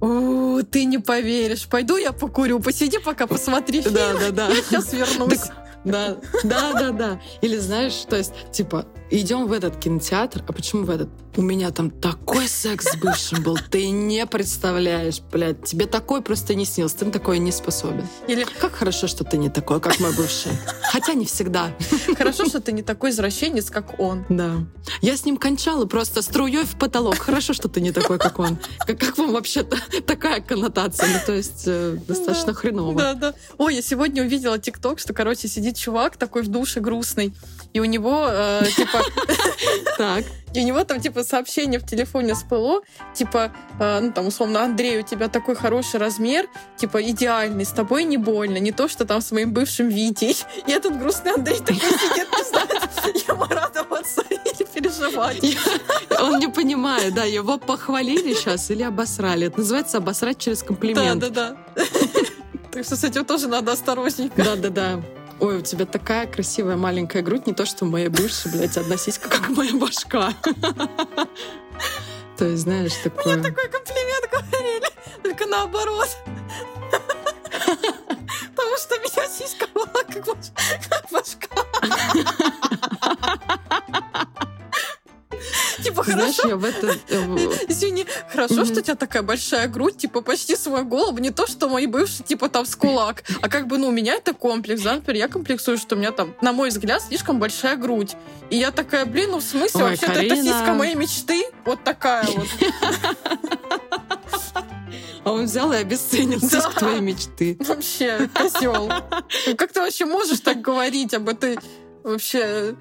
Ты 0.00 0.84
не 0.84 0.98
поверишь. 0.98 1.66
Пойду 1.66 1.96
я 1.96 2.12
покурю, 2.12 2.60
посиди 2.60 2.98
пока, 2.98 3.26
посмотри 3.26 3.80
фильм. 3.82 3.94
Да, 3.94 4.12
да, 4.14 4.30
да. 4.30 4.48
Я 4.48 4.62
сейчас 4.62 4.92
вернусь. 4.92 5.38
Так, 5.38 5.63
Да, 5.84 6.16
да, 6.44 6.72
да, 6.72 6.90
да. 6.90 7.20
Или 7.40 7.56
знаешь, 7.58 7.94
то 8.08 8.16
есть, 8.16 8.32
типа, 8.50 8.86
идем 9.20 9.46
в 9.46 9.52
этот 9.52 9.76
кинотеатр, 9.76 10.42
а 10.46 10.52
почему 10.52 10.84
в 10.84 10.90
этот? 10.90 11.08
У 11.36 11.42
меня 11.42 11.70
там 11.72 11.90
такой 11.90 12.46
секс 12.46 12.92
с 12.92 12.96
бывшим 12.96 13.42
был, 13.42 13.58
ты 13.70 13.90
не 13.90 14.24
представляешь, 14.26 15.20
блядь, 15.32 15.64
тебе 15.64 15.86
такой 15.86 16.22
просто 16.22 16.54
не 16.54 16.64
снился, 16.64 16.98
ты 16.98 17.04
на 17.06 17.10
такое 17.10 17.38
не 17.38 17.50
способен. 17.50 18.06
Или 18.28 18.44
Как 18.60 18.72
хорошо, 18.74 19.08
что 19.08 19.24
ты 19.24 19.36
не 19.36 19.48
такой, 19.50 19.80
как 19.80 19.98
мой 19.98 20.14
бывший. 20.14 20.52
Хотя 20.92 21.14
не 21.14 21.26
всегда. 21.26 21.74
хорошо, 22.16 22.44
что 22.46 22.60
ты 22.60 22.70
не 22.70 22.82
такой 22.82 23.10
извращенец, 23.10 23.68
как 23.70 23.98
он. 23.98 24.24
Да. 24.28 24.58
Я 25.00 25.16
с 25.16 25.24
ним 25.24 25.36
кончала 25.36 25.86
просто 25.86 26.22
струей 26.22 26.64
в 26.64 26.76
потолок. 26.78 27.16
Хорошо, 27.18 27.52
что 27.52 27.68
ты 27.68 27.80
не 27.80 27.90
такой, 27.90 28.18
как 28.18 28.38
он. 28.38 28.58
Как, 28.86 28.98
как 29.00 29.18
вам 29.18 29.32
вообще-то 29.32 29.76
такая 30.06 30.40
коннотация? 30.40 31.08
Ну, 31.08 31.18
то 31.26 31.32
есть, 31.32 31.64
э, 31.66 31.98
достаточно 32.06 32.52
Да. 32.52 32.54
хреново. 32.54 32.94
Да, 33.00 33.14
да. 33.14 33.34
Ой, 33.58 33.74
я 33.74 33.82
сегодня 33.82 34.22
увидела 34.22 34.58
ТикТок, 34.58 35.00
что, 35.00 35.12
короче, 35.14 35.48
сидит 35.48 35.76
чувак 35.76 36.16
такой 36.16 36.42
в 36.42 36.48
душе 36.48 36.78
грустный, 36.80 37.34
и 37.72 37.80
у 37.80 37.84
него, 37.84 38.26
э, 38.30 38.62
типа, 38.76 39.02
Так. 39.98 40.24
и 40.52 40.60
у 40.60 40.64
него 40.64 40.84
там, 40.84 41.00
типа, 41.00 41.22
сообщение 41.24 41.78
в 41.78 41.86
телефоне 41.86 42.34
всплыло, 42.34 42.82
типа, 43.14 43.52
э, 43.78 44.00
ну, 44.00 44.12
там, 44.12 44.26
условно, 44.26 44.62
Андрей, 44.62 44.98
у 45.00 45.02
тебя 45.02 45.28
такой 45.28 45.54
хороший 45.54 46.00
размер, 46.00 46.46
типа, 46.76 47.02
идеальный, 47.10 47.64
с 47.64 47.70
тобой 47.70 48.04
не 48.04 48.16
больно, 48.16 48.58
не 48.58 48.72
то, 48.72 48.88
что 48.88 49.04
там 49.04 49.20
с 49.20 49.30
моим 49.32 49.52
бывшим 49.52 49.88
Витей. 49.88 50.36
И 50.66 50.70
этот 50.70 50.98
грустный 50.98 51.32
Андрей 51.32 51.58
такой 51.58 51.76
сидит, 51.76 52.28
не 52.36 52.44
знает, 52.44 53.28
ему 53.28 53.44
радоваться 53.44 54.22
или 54.30 54.64
переживать. 54.64 55.56
Он 56.20 56.38
не 56.38 56.48
понимает, 56.48 57.14
да, 57.14 57.24
его 57.24 57.58
похвалили 57.58 58.34
сейчас 58.34 58.70
или 58.70 58.82
обосрали. 58.82 59.46
Это 59.48 59.58
называется 59.60 59.98
обосрать 59.98 60.38
через 60.38 60.60
Да, 60.60 60.66
комплимент. 60.66 61.20
да, 61.20 61.28
да. 61.30 61.56
Так 62.72 62.84
что 62.84 62.96
с 62.96 63.04
этим 63.04 63.24
тоже 63.24 63.46
надо 63.48 63.72
осторожненько. 63.72 64.42
Да, 64.42 64.56
да, 64.56 64.68
да. 64.70 65.02
Ой, 65.44 65.58
у 65.58 65.60
тебя 65.60 65.84
такая 65.84 66.26
красивая 66.26 66.76
маленькая 66.76 67.20
грудь, 67.20 67.46
не 67.46 67.52
то, 67.52 67.66
что 67.66 67.84
у 67.84 67.88
моей 67.88 68.08
бывшей, 68.08 68.50
блядь, 68.50 68.78
одна 68.78 68.96
сиська, 68.96 69.28
как 69.28 69.50
моя 69.50 69.74
башка. 69.74 70.32
То 72.38 72.46
есть, 72.46 72.62
знаешь, 72.62 72.94
такое... 73.02 73.42
Такой 73.42 73.68
комплимент 73.68 74.30
говорили, 74.30 74.86
только 75.22 75.44
наоборот. 75.44 76.08
Знаешь, 86.12 86.38
я 86.44 86.56
в 86.56 86.64
это... 86.64 86.96
э, 87.08 87.16
Извини, 87.68 88.06
хорошо, 88.30 88.64
что 88.64 88.78
у 88.80 88.82
тебя 88.82 88.94
такая 88.94 89.22
большая 89.22 89.68
грудь, 89.68 89.96
типа 89.96 90.20
почти 90.20 90.56
свой 90.56 90.82
голову, 90.84 91.18
не 91.18 91.30
то, 91.30 91.46
что 91.46 91.68
мои 91.68 91.86
бывшие, 91.86 92.24
типа 92.24 92.48
там 92.48 92.66
с 92.66 92.74
кулак, 92.76 93.24
а 93.40 93.48
как 93.48 93.66
бы, 93.66 93.78
ну, 93.78 93.88
у 93.88 93.92
меня 93.92 94.14
это 94.14 94.34
комплекс, 94.34 94.82
да, 94.82 94.94
например, 94.94 95.22
я 95.22 95.28
комплексую, 95.28 95.78
что 95.78 95.94
у 95.94 95.98
меня 95.98 96.12
там, 96.12 96.34
на 96.40 96.52
мой 96.52 96.68
взгляд, 96.70 97.02
слишком 97.02 97.38
большая 97.38 97.76
грудь. 97.76 98.14
И 98.50 98.56
я 98.56 98.70
такая, 98.70 99.06
блин, 99.06 99.30
ну 99.32 99.38
в 99.38 99.42
смысле, 99.42 99.84
Ой, 99.84 99.90
вообще-то 99.90 100.20
это 100.20 100.36
сиська 100.36 100.74
моей 100.74 100.94
мечты, 100.94 101.44
вот 101.64 101.82
такая 101.84 102.26
вот. 102.26 102.46
А 105.24 105.32
он 105.32 105.44
взял 105.46 105.72
и 105.72 105.76
обесценил 105.76 106.38
Да. 106.40 106.46
сиськи 106.48 106.78
твоей 106.78 107.00
мечты. 107.00 107.56
Вообще, 107.60 108.28
козел. 108.34 108.90
Как 109.56 109.72
ты 109.72 109.80
вообще 109.80 110.04
можешь 110.04 110.40
так 110.40 110.60
говорить 110.60 111.14
об 111.14 111.28
этой 111.30 111.58
вообще 112.02 112.74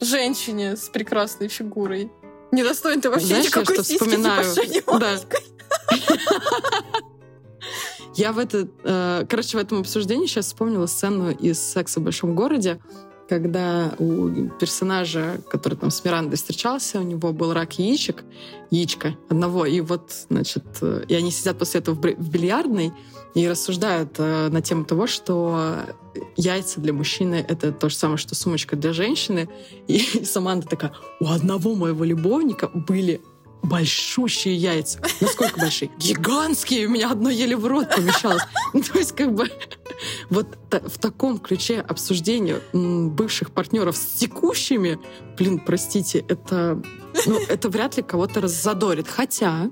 женщине 0.00 0.76
с 0.76 0.88
прекрасной 0.88 1.48
фигурой? 1.48 2.10
Недостоин 2.52 3.00
ты 3.00 3.10
вообще 3.10 3.26
Знаешь, 3.26 3.44
я 3.44 3.50
никакой 3.50 3.74
что 3.76 3.84
сиськи, 3.84 4.04
вспоминаю? 4.04 4.54
типа, 4.54 4.98
Да. 4.98 5.18
Я 8.16 8.32
в 8.32 8.38
это... 8.38 8.68
э, 8.82 9.24
короче, 9.28 9.56
в 9.56 9.60
этом 9.60 9.80
обсуждении 9.80 10.26
сейчас 10.26 10.46
вспомнила 10.46 10.86
сцену 10.86 11.30
из 11.30 11.60
«Секса 11.60 12.00
в 12.00 12.02
большом 12.02 12.34
городе», 12.34 12.80
когда 13.30 13.94
у 14.00 14.48
персонажа, 14.58 15.40
который 15.48 15.78
там 15.78 15.92
с 15.92 16.04
Мирандой 16.04 16.36
встречался, 16.36 16.98
у 16.98 17.04
него 17.04 17.32
был 17.32 17.52
рак 17.52 17.78
яичек, 17.78 18.24
яичко 18.72 19.16
одного, 19.28 19.66
и 19.66 19.80
вот, 19.80 20.10
значит, 20.28 20.64
э, 20.82 21.04
и 21.06 21.14
они 21.14 21.30
сидят 21.30 21.56
после 21.56 21.78
этого 21.78 21.94
в 21.94 22.28
бильярдной 22.28 22.92
и 23.36 23.48
рассуждают 23.48 24.16
э, 24.18 24.48
на 24.48 24.60
тему 24.62 24.84
того, 24.84 25.06
что 25.06 25.76
яйца 26.36 26.80
для 26.80 26.92
мужчины— 26.92 27.44
это 27.48 27.70
то 27.70 27.88
же 27.88 27.94
самое, 27.94 28.18
что 28.18 28.34
сумочка 28.34 28.74
для 28.74 28.92
женщины. 28.92 29.48
И 29.86 30.00
Саманта 30.24 30.66
такая, 30.66 30.92
у 31.20 31.28
одного 31.28 31.76
моего 31.76 32.02
любовника 32.02 32.68
были 32.74 33.20
большущие 33.62 34.54
яйца. 34.56 35.00
Насколько 35.20 35.60
большие? 35.60 35.90
Гигантские! 35.98 36.86
У 36.86 36.90
меня 36.90 37.10
одно 37.10 37.30
еле 37.30 37.56
в 37.56 37.66
рот 37.66 37.94
помещалось. 37.94 38.42
Ну, 38.72 38.82
То 38.82 38.98
есть, 38.98 39.12
как 39.16 39.34
бы, 39.34 39.50
вот 40.28 40.46
в 40.70 40.98
таком 40.98 41.38
ключе 41.38 41.80
обсуждения 41.80 42.60
бывших 42.72 43.50
партнеров 43.50 43.96
с 43.96 44.18
текущими, 44.18 44.98
блин, 45.36 45.58
простите, 45.58 46.24
это, 46.28 46.82
ну, 47.26 47.38
это 47.48 47.68
вряд 47.68 47.96
ли 47.96 48.02
кого-то 48.02 48.40
раззадорит. 48.40 49.08
Хотя, 49.08 49.70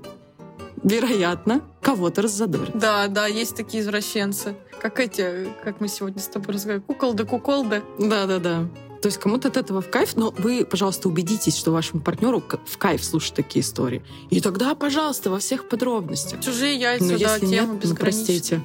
вероятно, 0.83 1.61
кого-то 1.81 2.21
раззадорит. 2.21 2.77
Да, 2.77 3.07
да, 3.07 3.27
есть 3.27 3.55
такие 3.55 3.81
извращенцы. 3.81 4.55
Как 4.81 4.99
эти, 4.99 5.49
как 5.63 5.81
мы 5.81 5.87
сегодня 5.87 6.21
с 6.21 6.27
тобой 6.27 6.55
разговаривали, 6.55 6.85
куколды, 6.85 7.25
куколды. 7.25 7.83
Да-да-да. 7.99 8.69
То 9.01 9.07
есть 9.07 9.17
кому-то 9.17 9.47
от 9.47 9.57
этого 9.57 9.81
в 9.81 9.89
кайф, 9.89 10.15
но 10.15 10.31
вы, 10.37 10.65
пожалуйста, 10.65 11.07
убедитесь, 11.07 11.57
что 11.57 11.71
вашему 11.71 12.01
партнеру 12.01 12.43
в 12.65 12.77
кайф 12.77 13.03
слушать 13.03 13.33
такие 13.33 13.63
истории. 13.63 14.03
И 14.29 14.41
тогда, 14.41 14.75
пожалуйста, 14.75 15.29
во 15.29 15.39
всех 15.39 15.69
подробностях. 15.69 16.41
Чужие 16.41 16.75
яйца, 16.75 17.05
Но 17.05 17.17
да, 17.17 17.35
если 17.35 17.47
тема 17.47 17.73
нет, 17.73 17.83
ну, 17.83 17.95
простите. 17.95 18.61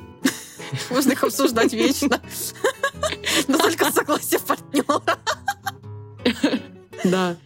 Можно 0.90 1.12
их 1.12 1.22
обсуждать 1.22 1.72
вечно. 1.72 2.20
Но 3.48 3.58
только 3.58 3.90
с 3.90 3.94
согласия 3.94 4.38
партнера. 4.40 5.02
Да. 7.04 7.36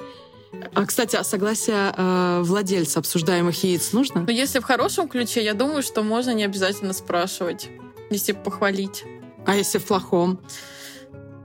А, 0.74 0.86
кстати, 0.86 1.16
а 1.16 1.24
согласие 1.24 1.92
э, 1.96 2.42
владельца 2.42 3.00
обсуждаемых 3.00 3.62
яиц 3.64 3.92
нужно? 3.92 4.22
Но 4.22 4.32
если 4.32 4.60
в 4.60 4.64
хорошем 4.64 5.08
ключе, 5.08 5.44
я 5.44 5.54
думаю, 5.54 5.82
что 5.82 6.02
можно 6.02 6.32
не 6.32 6.44
обязательно 6.44 6.92
спрашивать, 6.92 7.68
если 8.10 8.32
похвалить. 8.32 9.04
А 9.46 9.56
если 9.56 9.78
в 9.78 9.84
плохом? 9.84 10.40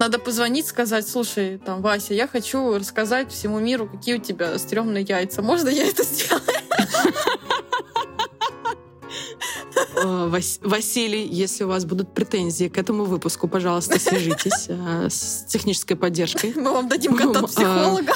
Надо 0.03 0.19
позвонить, 0.19 0.67
сказать, 0.67 1.07
слушай, 1.07 1.59
там, 1.65 1.81
Вася, 1.81 2.13
я 2.13 2.27
хочу 2.27 2.77
рассказать 2.77 3.31
всему 3.31 3.59
миру, 3.61 3.87
какие 3.87 4.15
у 4.15 4.19
тебя 4.19 4.59
стрёмные 4.59 5.05
яйца. 5.07 5.41
Можно 5.41 5.69
я 5.69 5.87
это 5.87 6.03
сделаю? 6.03 6.43
Э, 9.95 10.27
Вас- 10.27 10.59
Василий, 10.61 11.25
если 11.25 11.63
у 11.63 11.69
вас 11.69 11.85
будут 11.85 12.13
претензии 12.13 12.67
к 12.67 12.77
этому 12.77 13.05
выпуску, 13.05 13.47
пожалуйста, 13.47 13.97
свяжитесь 13.97 14.65
э, 14.67 15.07
с 15.09 15.45
технической 15.47 15.95
поддержкой. 15.95 16.51
Мы 16.53 16.73
вам 16.73 16.89
дадим 16.89 17.13
Мы, 17.13 17.19
контакт 17.19 17.45
а, 17.45 17.47
психолога. 17.47 18.13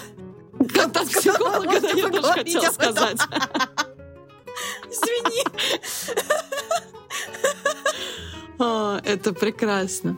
Контакт 0.73 1.10
психолога, 1.10 1.80
да, 1.80 1.89
я 1.89 2.10
тоже 2.10 2.34
хотела 2.34 2.71
сказать. 2.73 3.21
Извини. 4.91 5.45
Это 8.60 9.34
прекрасно. 9.34 10.17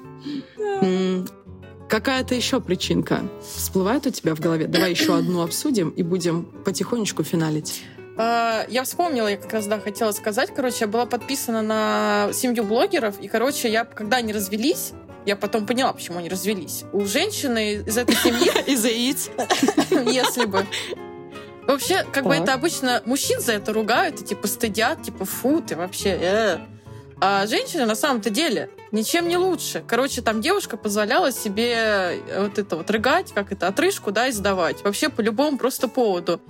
Какая-то 1.89 2.35
еще 2.35 2.61
причинка 2.61 3.23
всплывает 3.41 4.05
у 4.05 4.11
тебя 4.11 4.35
в 4.35 4.39
голове? 4.39 4.67
Давай 4.67 4.91
еще 4.91 5.17
одну 5.17 5.41
обсудим 5.41 5.89
и 5.89 6.03
будем 6.03 6.45
потихонечку 6.63 7.23
финалить. 7.23 7.83
А, 8.15 8.65
Я 8.69 8.83
вспомнила, 8.83 9.27
я 9.27 9.37
как 9.37 9.51
раз, 9.53 9.65
да, 9.65 9.79
хотела 9.79 10.11
сказать. 10.11 10.53
Короче, 10.55 10.77
я 10.81 10.87
была 10.87 11.07
подписана 11.07 11.63
на 11.63 12.29
семью 12.31 12.63
блогеров, 12.63 13.19
и, 13.19 13.27
короче, 13.27 13.71
я, 13.71 13.85
когда 13.85 14.17
они 14.17 14.33
развелись, 14.33 14.91
я 15.25 15.35
потом 15.35 15.65
поняла, 15.65 15.91
почему 15.91 16.19
они 16.19 16.29
развелись. 16.29 16.83
У 16.93 17.05
женщины 17.05 17.81
из 17.85 17.97
этой 17.97 18.15
семьи 18.15 18.51
Из-за 18.71 18.89
яиц? 18.89 19.31
если 19.89 20.45
бы. 20.45 20.65
Вообще, 21.65 22.03
как 22.11 22.25
бы 22.25 22.35
это 22.35 22.53
обычно 22.53 23.01
мужчин 23.05 23.39
за 23.39 23.53
это 23.53 23.73
ругают 23.73 24.21
и 24.21 24.25
типа 24.25 24.47
стыдят, 24.47 25.01
типа 25.01 25.25
фу, 25.25 25.61
ты 25.61 25.75
вообще. 25.75 26.59
Э». 27.19 27.23
А 27.25 27.47
женщины 27.47 27.85
на 27.85 27.95
самом-то 27.95 28.29
деле 28.29 28.69
ничем 28.91 29.27
не 29.27 29.37
лучше. 29.37 29.83
Короче, 29.87 30.21
там 30.21 30.41
девушка 30.41 30.77
позволяла 30.77 31.31
себе 31.31 31.73
э, 31.73 32.43
вот 32.43 32.57
это 32.57 32.75
вот 32.75 32.89
рыгать, 32.89 33.33
как 33.33 33.51
это, 33.51 33.67
отрыжку, 33.67 34.11
да, 34.11 34.29
издавать. 34.29 34.83
Вообще 34.83 35.09
по 35.09 35.21
любому 35.21 35.57
просто 35.57 35.87
поводу. 35.87 36.41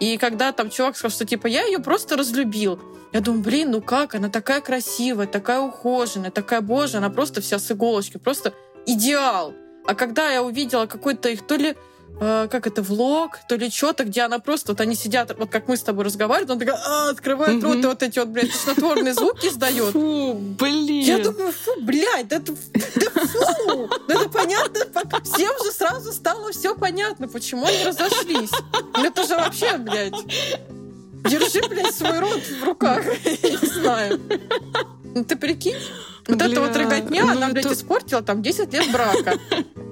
И 0.00 0.16
когда 0.16 0.52
там 0.52 0.70
чувак 0.70 0.96
сказал, 0.96 1.14
что 1.14 1.26
типа 1.26 1.46
я 1.46 1.64
ее 1.64 1.78
просто 1.80 2.16
разлюбил, 2.16 2.78
я 3.12 3.20
думаю, 3.20 3.42
блин, 3.42 3.70
ну 3.70 3.80
как, 3.80 4.14
она 4.14 4.28
такая 4.28 4.60
красивая, 4.60 5.26
такая 5.26 5.60
ухоженная, 5.60 6.30
такая 6.30 6.60
боже, 6.60 6.98
она 6.98 7.10
просто 7.10 7.40
вся 7.40 7.58
с 7.58 7.70
иголочки, 7.72 8.18
просто 8.18 8.52
идеал. 8.86 9.54
А 9.86 9.94
когда 9.94 10.30
я 10.30 10.42
увидела 10.42 10.86
какой-то 10.86 11.30
их 11.30 11.46
то 11.46 11.56
ли 11.56 11.74
э, 12.20 12.48
как 12.50 12.66
это, 12.66 12.82
влог, 12.82 13.38
то 13.48 13.56
ли 13.56 13.70
что-то, 13.70 14.04
где 14.04 14.22
она 14.22 14.38
просто, 14.38 14.72
вот 14.72 14.80
они 14.80 14.94
сидят, 14.94 15.36
вот 15.38 15.50
как 15.50 15.68
мы 15.68 15.76
с 15.76 15.82
тобой 15.82 16.04
разговариваем, 16.04 16.52
она 16.52 16.60
такая, 16.60 16.80
«А, 16.84 17.10
открывает 17.10 17.62
рот, 17.62 17.76
и 17.76 17.86
вот 17.86 18.02
эти 18.02 18.18
вот, 18.18 18.28
блядь, 18.28 18.50
тошнотворные 18.52 19.14
звуки 19.14 19.46
издает. 19.46 19.92
Фу, 19.92 20.34
блин. 20.34 21.04
Я 21.04 21.18
думаю, 21.18 21.52
фу, 21.52 21.72
блядь, 21.80 22.28
да, 22.28 22.36
это, 22.36 22.52
да 22.72 23.10
фу! 23.26 23.88
Да 24.08 24.14
это 24.14 24.28
понятно, 24.30 24.84
по- 24.86 25.20
всем 25.22 25.52
же 25.64 25.70
сразу 25.72 26.12
стало 26.12 26.50
все 26.52 26.74
понятно, 26.74 27.28
почему 27.28 27.66
они 27.66 27.84
разошлись. 27.84 28.50
Ну 28.94 29.04
это 29.04 29.24
же 29.26 29.36
вообще, 29.36 29.76
блядь, 29.78 30.14
держи, 31.24 31.60
блядь, 31.68 31.94
свой 31.94 32.18
рот 32.18 32.40
в 32.60 32.64
руках, 32.64 33.04
я 33.24 33.50
не 33.50 33.66
знаю. 33.66 34.20
Ну 35.14 35.24
ты 35.24 35.36
прикинь, 35.36 35.76
вот 36.26 36.40
это 36.42 36.60
вот 36.60 36.70
Бля, 36.72 36.78
рыготня, 36.84 37.24
ну 37.24 37.30
она, 37.32 37.48
блядь, 37.48 37.66
это- 37.66 37.74
испортила 37.74 38.22
там 38.22 38.42
10 38.42 38.72
лет 38.72 38.90
брака. 38.92 39.38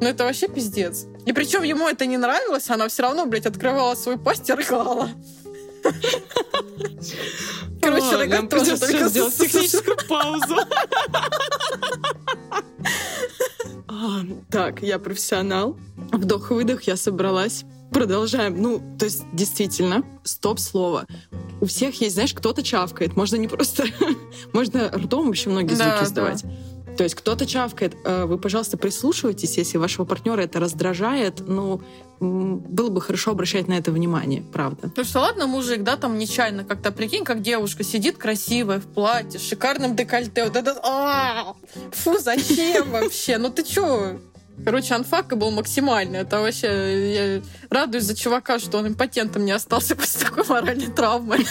Ну 0.01 0.07
это 0.07 0.25
вообще 0.25 0.49
пиздец. 0.49 1.07
И 1.25 1.33
причем 1.33 1.63
ему 1.63 1.89
это 1.89 2.07
не 2.07 2.17
нравилось, 2.17 2.69
она 2.71 2.89
все 2.89 3.03
равно, 3.03 3.27
блядь, 3.27 3.47
открывала 3.47 3.95
свой 3.95 4.19
пасть 4.19 4.49
и 4.49 4.53
рыгала. 4.53 5.09
Короче, 7.81 8.17
рыгать 8.17 8.49
тоже 8.51 8.79
только 8.79 9.09
сделать 9.09 9.37
техническую 9.37 9.97
паузу. 10.09 10.57
А, 13.89 14.21
Так, 14.51 14.83
я 14.83 14.99
профессионал. 14.99 15.79
Вдох-выдох, 16.13 16.83
я 16.83 16.97
собралась. 16.97 17.65
Продолжаем. 17.93 18.61
Ну, 18.61 18.83
то 18.99 19.05
есть, 19.05 19.23
действительно, 19.33 20.05
стоп-слово. 20.25 21.07
У 21.61 21.67
всех 21.67 22.01
есть, 22.01 22.15
знаешь, 22.15 22.35
кто-то 22.35 22.63
чавкает. 22.63 23.17
Можно 23.17 23.37
не 23.37 23.49
просто... 23.49 23.85
Можно 24.53 24.89
ртом 24.89 25.27
вообще 25.27 25.51
многие 25.51 25.75
звуки 25.75 25.89
да. 25.89 26.05
издавать. 26.05 26.45
То 26.97 27.05
есть 27.05 27.15
кто-то 27.15 27.47
чавкает. 27.47 27.95
Э, 28.05 28.25
Вы, 28.25 28.39
пожалуйста, 28.39 28.77
прислушивайтесь, 28.77 29.59
если 29.59 29.79
вашего 29.79 30.05
партнера 30.05 30.43
это 30.43 30.61
раздражает. 30.61 31.41
Ну, 31.47 31.83
было 32.21 32.89
бы 32.89 33.01
хорошо 33.01 33.33
обращать 33.33 33.69
на 33.69 33.75
это 33.75 33.93
внимание, 33.93 34.43
правда. 34.53 34.91
Ну 34.97 35.05
что, 35.05 35.21
ладно, 35.21 35.47
мужик, 35.47 35.83
да, 35.83 35.97
там 35.97 36.19
нечаянно 36.19 36.65
как-то, 36.65 36.91
прикинь, 36.91 37.25
как 37.25 37.43
девушка 37.43 37.85
сидит 37.85 38.17
красивая 38.17 38.81
в 38.81 38.87
платье, 38.87 39.39
с 39.39 39.47
шикарным 39.47 39.95
декольте, 39.95 40.45
вот 40.45 40.57
это... 40.57 40.81
а, 40.83 41.55
Фу, 41.93 42.19
зачем 42.19 42.91
вообще? 42.91 43.37
Ну 43.37 43.51
ты 43.51 43.63
чё? 43.63 44.19
Короче, 44.65 44.95
анфака 44.95 45.37
был 45.37 45.51
максимальный. 45.51 46.21
Это 46.21 46.41
вообще... 46.41 47.13
Я 47.39 47.43
радуюсь 47.69 48.05
за 48.05 48.17
чувака, 48.17 48.59
что 48.59 48.79
он 48.79 48.89
импотентом 48.89 49.45
не 49.45 49.53
остался 49.53 49.95
после 49.97 50.27
такой 50.27 50.45
моральной 50.49 50.87
травмы. 50.87 51.45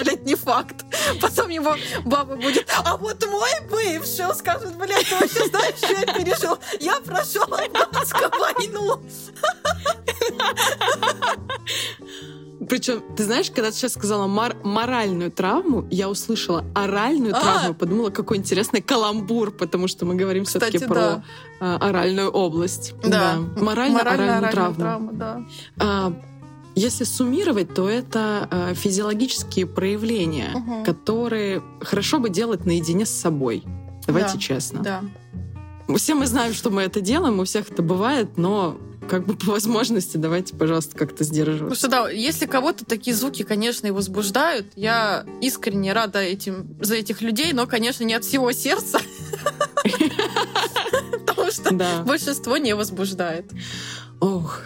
Блядь, 0.00 0.24
не 0.24 0.34
факт. 0.34 0.84
Потом 1.20 1.48
его 1.50 1.76
баба 2.04 2.36
будет, 2.36 2.66
а 2.84 2.96
вот 2.96 3.24
мой 3.26 3.50
бывший, 3.70 4.26
он 4.26 4.34
скажет, 4.34 4.74
блядь, 4.76 5.06
ты 5.08 5.14
вообще 5.16 5.46
знаешь, 5.48 5.76
что 5.76 5.92
я 5.92 6.06
пережил? 6.14 6.58
Я 6.80 7.00
прошел 7.00 7.42
афганскую 7.44 8.30
войну. 8.38 9.00
Причем, 12.68 13.02
ты 13.16 13.24
знаешь, 13.24 13.50
когда 13.50 13.70
ты 13.70 13.76
сейчас 13.76 13.94
сказала 13.94 14.26
мор- 14.26 14.54
моральную 14.62 15.32
травму, 15.32 15.86
я 15.90 16.08
услышала 16.10 16.64
оральную 16.74 17.34
А! 17.34 17.40
травму, 17.40 17.74
подумала, 17.74 18.10
какой 18.10 18.36
интересный 18.36 18.82
каламбур, 18.82 19.50
потому 19.50 19.88
что 19.88 20.04
мы 20.04 20.14
говорим 20.14 20.44
все-таки 20.44 20.76
Кстати, 20.78 20.88
про 20.88 21.00
да. 21.00 21.22
а, 21.60 21.88
оральную 21.88 22.30
область. 22.30 22.92
Да. 23.02 23.36
Морально-оральную 23.56 23.62
Морально-оральная 23.62 24.50
травму. 24.52 24.74
травма, 24.76 25.12
да. 25.14 25.40
А, 25.78 26.12
Если 26.76 27.04
суммировать, 27.04 27.74
то 27.74 27.88
это 27.88 28.48
э, 28.50 28.74
физиологические 28.74 29.66
проявления, 29.66 30.50
Мгм. 30.54 30.84
которые 30.84 31.62
хорошо 31.80 32.18
бы 32.18 32.30
делать 32.30 32.64
наедине 32.66 33.06
с 33.06 33.10
собой. 33.10 33.64
Давайте 34.06 34.34
Да, 34.34 34.38
честно. 34.38 34.82
Да. 34.82 35.02
Все 35.96 36.14
мы 36.14 36.26
знаем, 36.26 36.54
что 36.54 36.70
мы 36.70 36.82
это 36.82 37.00
делаем, 37.00 37.40
у 37.40 37.44
всех 37.44 37.70
это 37.70 37.82
бывает, 37.82 38.36
но 38.38 38.78
как 39.08 39.26
бы 39.26 39.34
по 39.46 39.50
возможности 39.52 40.16
давайте, 40.16 40.54
пожалуйста, 40.54 40.96
как-то 40.96 41.16
Потому 41.18 41.30
сдерживаться. 41.30 41.76
что 41.80 41.88
да, 41.88 42.08
если 42.10 42.46
кого-то 42.46 42.84
такие 42.84 43.14
звуки, 43.16 43.42
конечно, 43.42 43.88
и 43.88 43.90
возбуждают, 43.90 44.68
я 44.76 45.24
искренне 45.40 45.92
рада 45.92 46.20
этим 46.20 46.76
за 46.80 46.94
этих 46.94 47.20
людей, 47.20 47.52
но, 47.52 47.66
конечно, 47.66 48.04
не 48.04 48.14
от 48.14 48.24
всего 48.24 48.52
сердца. 48.52 49.00
Потому 51.26 51.50
что 51.50 51.74
большинство 52.06 52.56
не 52.56 52.74
возбуждает. 52.74 53.50
Ох, 54.20 54.60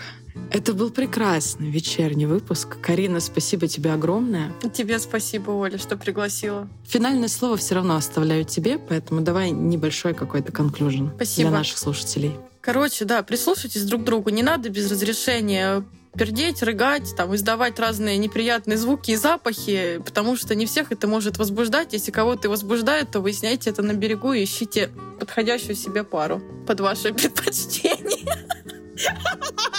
это 0.55 0.73
был 0.73 0.91
прекрасный 0.91 1.69
вечерний 1.69 2.27
выпуск. 2.27 2.77
Карина, 2.81 3.19
спасибо 3.19 3.67
тебе 3.67 3.93
огромное. 3.93 4.53
Тебе 4.73 5.01
спасибо, 5.01 5.51
Оля, 5.51 5.79
что 5.79 5.97
пригласила. 5.97 6.69
Финальное 6.87 7.27
слово 7.27 7.57
все 7.57 7.75
равно 7.75 7.97
оставляю 7.97 8.45
тебе, 8.45 8.79
поэтому 8.79 9.21
давай 9.21 9.51
небольшой 9.51 10.15
какой-то 10.15 10.53
конклюжен 10.53 11.11
для 11.37 11.51
наших 11.51 11.77
слушателей. 11.77 12.37
Короче, 12.61 13.05
да, 13.05 13.25
прислушайтесь 13.25 13.83
друг 13.83 14.03
к 14.03 14.05
другу. 14.05 14.31
Не 14.31 14.45
надо 14.45 14.69
без 14.69 14.89
разрешения 14.89 15.85
пердеть, 16.17 16.63
рыгать, 16.63 17.17
там, 17.17 17.35
издавать 17.35 17.81
разные 17.81 18.17
неприятные 18.17 18.79
звуки 18.79 19.11
и 19.11 19.17
запахи, 19.17 20.01
потому 20.07 20.37
что 20.37 20.55
не 20.55 20.67
всех 20.67 20.93
это 20.93 21.09
может 21.09 21.37
возбуждать. 21.37 21.93
Если 21.93 22.13
кого-то 22.13 22.49
возбуждает, 22.49 23.11
то 23.11 23.19
выясняйте 23.19 23.71
это 23.71 23.83
на 23.83 23.95
берегу 23.95 24.33
и 24.33 24.45
ищите 24.45 24.91
подходящую 25.19 25.75
себе 25.75 26.05
пару 26.05 26.41
под 26.65 26.79
ваши 26.79 27.13
предпочтения. 27.13 28.47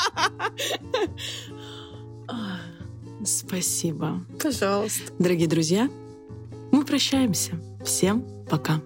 Спасибо. 3.23 4.25
Пожалуйста. 4.41 5.11
Дорогие 5.19 5.47
друзья, 5.47 5.89
мы 6.71 6.83
прощаемся. 6.85 7.53
Всем 7.83 8.25
пока. 8.49 8.81